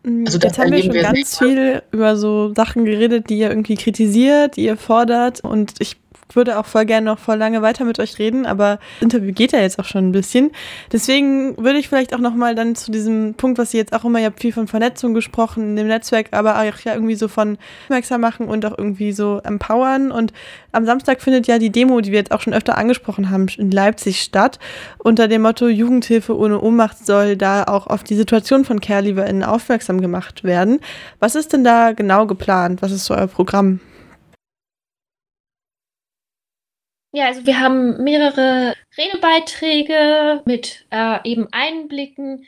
Mm, 0.05 0.25
also 0.27 0.39
Jetzt 0.39 0.59
haben 0.59 0.71
wir 0.71 0.83
schon 0.83 0.93
ganz 0.93 1.39
viel 1.39 1.83
über 1.91 2.17
so 2.17 2.53
Sachen 2.55 2.85
geredet, 2.85 3.31
die 3.31 3.39
ihr 3.39 3.49
irgendwie 3.49 3.75
kritisiert, 3.75 4.57
die 4.57 4.65
ihr 4.67 4.77
fordert. 4.77 5.41
Und 5.41 5.75
ich 5.79 5.97
würde 6.33 6.59
auch 6.59 6.67
voll 6.67 6.85
gerne 6.87 7.07
noch 7.07 7.19
voll 7.19 7.37
lange 7.37 7.63
weiter 7.63 7.85
mit 7.85 7.99
euch 7.99 8.19
reden, 8.19 8.47
aber 8.47 8.79
das 8.95 9.03
Interview 9.03 9.33
geht 9.33 9.53
ja 9.53 9.61
jetzt 9.61 9.79
auch 9.79 9.85
schon 9.85 10.09
ein 10.09 10.13
bisschen. 10.13 10.51
Deswegen 10.93 11.57
würde 11.57 11.79
ich 11.79 11.89
vielleicht 11.89 12.15
auch 12.15 12.19
noch 12.19 12.35
mal 12.35 12.55
dann 12.55 12.75
zu 12.75 12.91
diesem 12.91 13.35
Punkt, 13.35 13.59
was 13.59 13.75
ihr 13.75 13.81
jetzt 13.81 13.93
auch 13.93 14.05
immer, 14.05 14.21
ihr 14.21 14.27
habt 14.27 14.41
viel 14.41 14.53
von 14.53 14.69
Vernetzung 14.69 15.15
gesprochen 15.15 15.71
in 15.71 15.77
dem 15.77 15.89
Netzwerk, 15.89 16.29
aber 16.33 16.59
auch 16.59 16.79
ja 16.81 16.95
irgendwie 16.95 17.15
so 17.15 17.29
von 17.29 17.59
aufmerksam 17.85 18.21
machen 18.21 18.49
und 18.49 18.65
auch 18.67 18.77
irgendwie 18.77 19.13
so 19.13 19.41
empowern. 19.45 20.11
Und 20.11 20.33
am 20.73 20.85
Samstag 20.85 21.21
findet 21.21 21.47
ja 21.47 21.59
die 21.59 21.71
Demo, 21.71 22.01
die 22.01 22.11
wir 22.11 22.19
jetzt 22.19 22.33
auch 22.33 22.41
schon 22.41 22.55
öfter 22.55 22.79
angesprochen 22.79 23.31
haben, 23.31 23.47
in 23.57 23.71
Leipzig 23.71 24.21
statt. 24.21 24.59
Unter 24.99 25.29
dem 25.29 25.43
Motto 25.43 25.69
Jugendhilfe 25.69 26.37
ohne 26.37 26.61
Ohnmacht 26.61 27.05
soll 27.05 27.37
da 27.37 27.65
auch 27.65 27.87
auf 27.87 28.03
die 28.03 28.17
Situation 28.17 28.65
von 28.65 28.81
CareLieferInnen 28.81 29.45
aufmerksam 29.45 30.01
gemacht 30.01 30.45
werden. 30.45 30.81
Was 31.21 31.35
ist 31.35 31.53
denn 31.53 31.65
da 31.65 31.93
genau 31.93 32.27
geplant? 32.27 32.83
Was 32.83 32.93
ist 32.93 33.05
so 33.07 33.15
euer 33.15 33.27
Programm? 33.27 33.81
Ja, 37.15 37.27
also 37.27 37.47
wir 37.47 37.61
haben 37.61 38.03
mehrere 38.03 38.75
Redebeiträge 38.99 40.43
mit 40.47 40.85
äh, 40.91 41.19
eben 41.23 41.47
Einblicken 41.53 42.45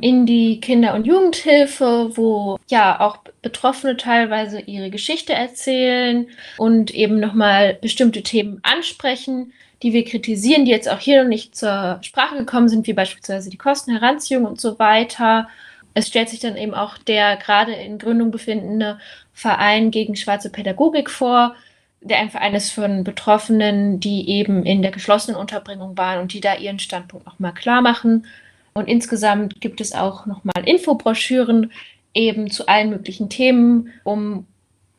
in 0.00 0.26
die 0.26 0.60
Kinder- 0.60 0.94
und 0.94 1.06
Jugendhilfe, 1.06 2.10
wo 2.16 2.58
ja 2.66 2.98
auch 2.98 3.18
Betroffene 3.42 3.96
teilweise 3.96 4.60
ihre 4.60 4.90
Geschichte 4.90 5.34
erzählen 5.34 6.26
und 6.56 6.92
eben 6.92 7.20
nochmal 7.20 7.78
bestimmte 7.80 8.24
Themen 8.24 8.58
ansprechen, 8.64 9.52
die 9.84 9.92
wir 9.92 10.04
kritisieren, 10.04 10.64
die 10.64 10.72
jetzt 10.72 10.90
auch 10.90 10.98
hier 10.98 11.22
noch 11.22 11.28
nicht 11.28 11.54
zur 11.54 12.00
Sprache 12.02 12.38
gekommen 12.38 12.68
sind, 12.68 12.88
wie 12.88 12.94
beispielsweise 12.94 13.50
die 13.50 13.56
Kostenheranziehung 13.56 14.46
und 14.46 14.60
so 14.60 14.80
weiter. 14.80 15.48
Es 15.94 16.08
stellt 16.08 16.28
sich 16.28 16.40
dann 16.40 16.56
eben 16.56 16.74
auch 16.74 16.98
der 16.98 17.36
gerade 17.36 17.72
in 17.72 17.98
Gründung 17.98 18.32
befindende 18.32 18.98
Verein 19.32 19.92
gegen 19.92 20.16
schwarze 20.16 20.50
Pädagogik 20.50 21.08
vor, 21.08 21.54
der 22.00 22.18
ein 22.18 22.30
Verein 22.30 22.54
ist 22.54 22.70
von 22.70 23.04
Betroffenen, 23.04 24.00
die 24.00 24.28
eben 24.28 24.64
in 24.64 24.82
der 24.82 24.90
geschlossenen 24.90 25.38
Unterbringung 25.38 25.96
waren 25.98 26.20
und 26.20 26.32
die 26.32 26.40
da 26.40 26.54
ihren 26.54 26.78
Standpunkt 26.78 27.26
auch 27.26 27.38
mal 27.38 27.52
klar 27.52 27.82
machen. 27.82 28.26
Und 28.72 28.88
insgesamt 28.88 29.60
gibt 29.60 29.80
es 29.80 29.92
auch 29.92 30.26
nochmal 30.26 30.62
Infobroschüren 30.64 31.72
eben 32.14 32.50
zu 32.50 32.68
allen 32.68 32.90
möglichen 32.90 33.28
Themen, 33.28 33.92
um 34.04 34.46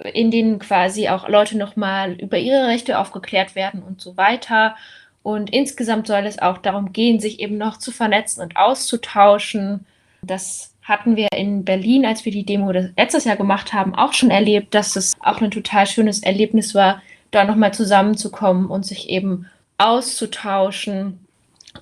in 0.04 0.32
denen 0.32 0.60
quasi 0.60 1.10
auch 1.10 1.28
Leute 1.28 1.58
nochmal 1.58 2.14
über 2.14 2.38
ihre 2.38 2.68
Rechte 2.68 3.00
aufgeklärt 3.00 3.56
werden 3.56 3.84
und 3.84 4.02
so 4.02 4.18
weiter. 4.18 4.76
Und 5.24 5.50
insgesamt 5.50 6.08
soll 6.08 6.26
es 6.26 6.40
auch 6.40 6.58
darum 6.58 6.94
gehen, 6.94 7.20
sich 7.20 7.40
eben 7.40 7.58
noch 7.58 7.78
zu 7.78 7.92
vernetzen 7.92 8.42
und 8.42 8.56
auszutauschen. 8.56 9.86
Das 10.22 10.69
hatten 10.90 11.16
wir 11.16 11.28
in 11.32 11.64
Berlin, 11.64 12.06
als 12.06 12.26
wir 12.26 12.32
die 12.32 12.46
Demo 12.46 12.72
letztes 12.72 13.24
Jahr 13.24 13.38
gemacht 13.38 13.74
haben, 13.74 13.96
auch 13.96 14.14
schon 14.14 14.32
erlebt, 14.32 14.74
dass 14.74 14.96
es 14.96 15.14
auch 15.22 15.40
ein 15.40 15.52
total 15.52 15.88
schönes 15.88 16.24
Erlebnis 16.24 16.76
war, 16.76 17.02
da 17.32 17.44
nochmal 17.44 17.74
zusammenzukommen 17.74 18.68
und 18.68 18.86
sich 18.86 19.10
eben 19.10 19.46
auszutauschen. 19.78 21.20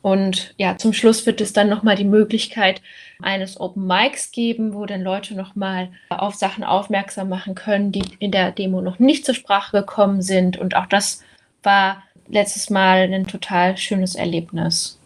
Und 0.01 0.53
ja, 0.57 0.77
zum 0.77 0.91
Schluss 0.91 1.25
wird 1.25 1.39
es 1.39 1.53
dann 1.53 1.69
nochmal 1.69 1.95
die 1.95 2.03
Möglichkeit 2.03 2.81
eines 3.21 3.59
Open 3.59 3.87
Mics 3.87 4.31
geben, 4.31 4.73
wo 4.73 4.85
dann 4.85 5.01
Leute 5.01 5.33
nochmal 5.33 5.89
auf 6.09 6.35
Sachen 6.35 6.65
aufmerksam 6.65 7.29
machen 7.29 7.55
können, 7.55 7.93
die 7.93 8.03
in 8.19 8.31
der 8.31 8.51
Demo 8.51 8.81
noch 8.81 8.99
nicht 8.99 9.25
zur 9.25 9.33
Sprache 9.33 9.77
gekommen 9.79 10.21
sind. 10.21 10.57
Und 10.57 10.75
auch 10.75 10.85
das 10.85 11.23
war 11.63 12.03
letztes 12.27 12.69
Mal 12.69 13.11
ein 13.11 13.25
total 13.25 13.77
schönes 13.77 14.15
Erlebnis. 14.15 14.96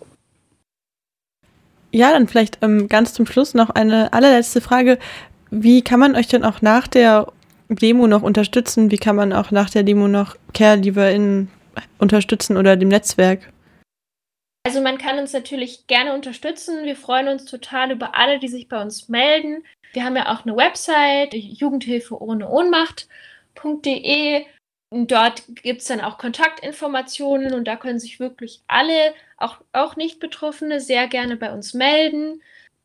Ja, 1.92 2.12
dann 2.12 2.28
vielleicht 2.28 2.60
ähm, 2.62 2.88
ganz 2.88 3.14
zum 3.14 3.26
Schluss 3.26 3.54
noch 3.54 3.70
eine 3.70 4.14
allerletzte 4.14 4.62
Frage. 4.62 4.98
Wie 5.50 5.82
kann 5.82 6.00
man 6.00 6.16
euch 6.16 6.28
denn 6.28 6.44
auch 6.44 6.62
nach 6.62 6.88
der 6.88 7.28
Demo 7.68 8.08
noch 8.08 8.22
unterstützen? 8.22 8.92
Wie 8.92 8.98
kann 8.98 9.16
man 9.16 9.34
auch 9.34 9.52
nach 9.52 9.70
der 9.70 9.84
Demo 9.84 10.08
noch 10.08 10.36
Care-LieberInnen 10.54 11.50
unterstützen 11.98 12.58
oder 12.58 12.78
dem 12.78 12.90
Netzwerk? 12.90 13.52
Also 14.64 14.82
man 14.82 14.98
kann 14.98 15.20
uns 15.20 15.34
natürlich 15.34 15.88
gerne 15.88 16.14
unterstützen. 16.14 16.86
Wir 16.86 16.96
freuen 16.96 17.28
uns 17.28 17.46
total 17.46 17.92
über 17.92 18.16
alle, 18.16 18.40
die 18.40 18.48
sich 18.48 18.70
bei 18.70 18.82
uns 18.82 19.10
melden. 19.10 19.64
Wir 19.94 20.06
haben 20.06 20.16
ja 20.16 20.32
auch 20.32 20.46
eine 20.46 20.56
Website, 20.56 21.34
Jugendhilfe 21.34 22.22
ohne 22.22 22.48
Ohnmacht.de. 22.48 24.46
Dort 24.94 25.44
gibt 25.64 25.82
es 25.82 25.88
dann 25.88 26.02
auch 26.02 26.18
Kontaktinformationen 26.18 27.54
und 27.54 27.66
da 27.66 27.78
können 27.78 28.00
sich 28.00 28.20
wirklich 28.20 28.62
alle, 28.68 29.14
auch, 29.38 29.62
auch 29.72 29.96
Nicht-Betroffene, 29.96 30.82
sehr 30.82 31.08
gerne 31.08 31.38
bei 31.38 31.54
uns 31.54 31.74
melden. 31.74 32.42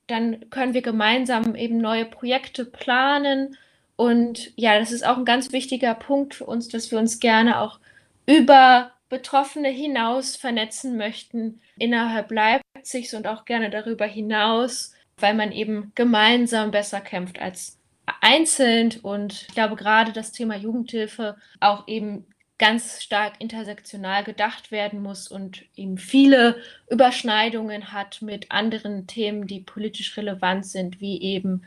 Dann 0.07 0.49
können 0.51 0.73
wir 0.73 0.83
gemeinsam 0.83 1.57
eben 1.57 1.79
neue 1.79 2.05
Projekte 2.05 2.65
planen. 2.65 3.57
Und 3.97 4.53
ja, 4.55 4.79
das 4.79 4.93
ist 4.93 5.05
auch 5.05 5.17
ein 5.17 5.25
ganz 5.25 5.51
wichtiger 5.51 5.95
Punkt 5.95 6.37
für 6.37 6.45
uns, 6.47 6.69
dass 6.69 6.93
wir 6.93 6.99
uns 6.99 7.19
gerne 7.19 7.61
auch 7.61 7.81
über 8.25 8.93
Betroffene 9.09 9.69
hinaus 9.69 10.37
vernetzen 10.37 10.97
möchten, 10.97 11.61
innerhalb 11.77 12.31
Leipzigs 12.31 13.15
und 13.15 13.27
auch 13.27 13.45
gerne 13.45 13.69
darüber 13.69 14.07
hinaus, 14.07 14.95
weil 15.19 15.35
man 15.35 15.51
eben 15.51 15.91
gemeinsam 15.97 16.71
besser 16.71 17.01
kämpft 17.01 17.41
als 17.41 17.76
einzeln 18.21 18.95
und 19.03 19.47
ich 19.49 19.55
glaube 19.55 19.77
gerade 19.77 20.13
das 20.13 20.33
Thema 20.33 20.57
Jugendhilfe 20.57 21.37
auch 21.61 21.87
eben 21.89 22.27
ganz 22.59 23.03
stark 23.03 23.35
intersektional 23.39 24.25
gedacht 24.25 24.71
werden 24.71 25.03
muss 25.03 25.29
und 25.29 25.65
eben 25.77 25.99
viele 25.99 26.57
Überschneidungen 26.91 27.93
hat 27.93 28.23
mit 28.23 28.51
anderen 28.51 29.07
Themen, 29.07 29.47
die 29.47 29.61
politisch 29.61 30.17
relevant 30.17 30.65
sind, 30.67 31.01
wie 31.01 31.21
eben 31.21 31.63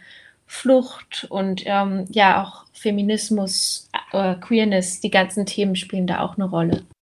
Flucht 0.48 1.28
und 1.30 1.62
ähm, 1.66 2.06
ja 2.10 2.42
auch 2.42 2.66
Feminismus, 2.74 3.90
äh, 4.12 4.34
Queerness, 4.36 5.00
die 5.00 5.12
ganzen 5.12 5.46
Themen 5.46 5.76
spielen 5.76 6.08
da 6.08 6.22
auch 6.22 6.38
eine 6.38 6.46
Rolle. 6.46 6.86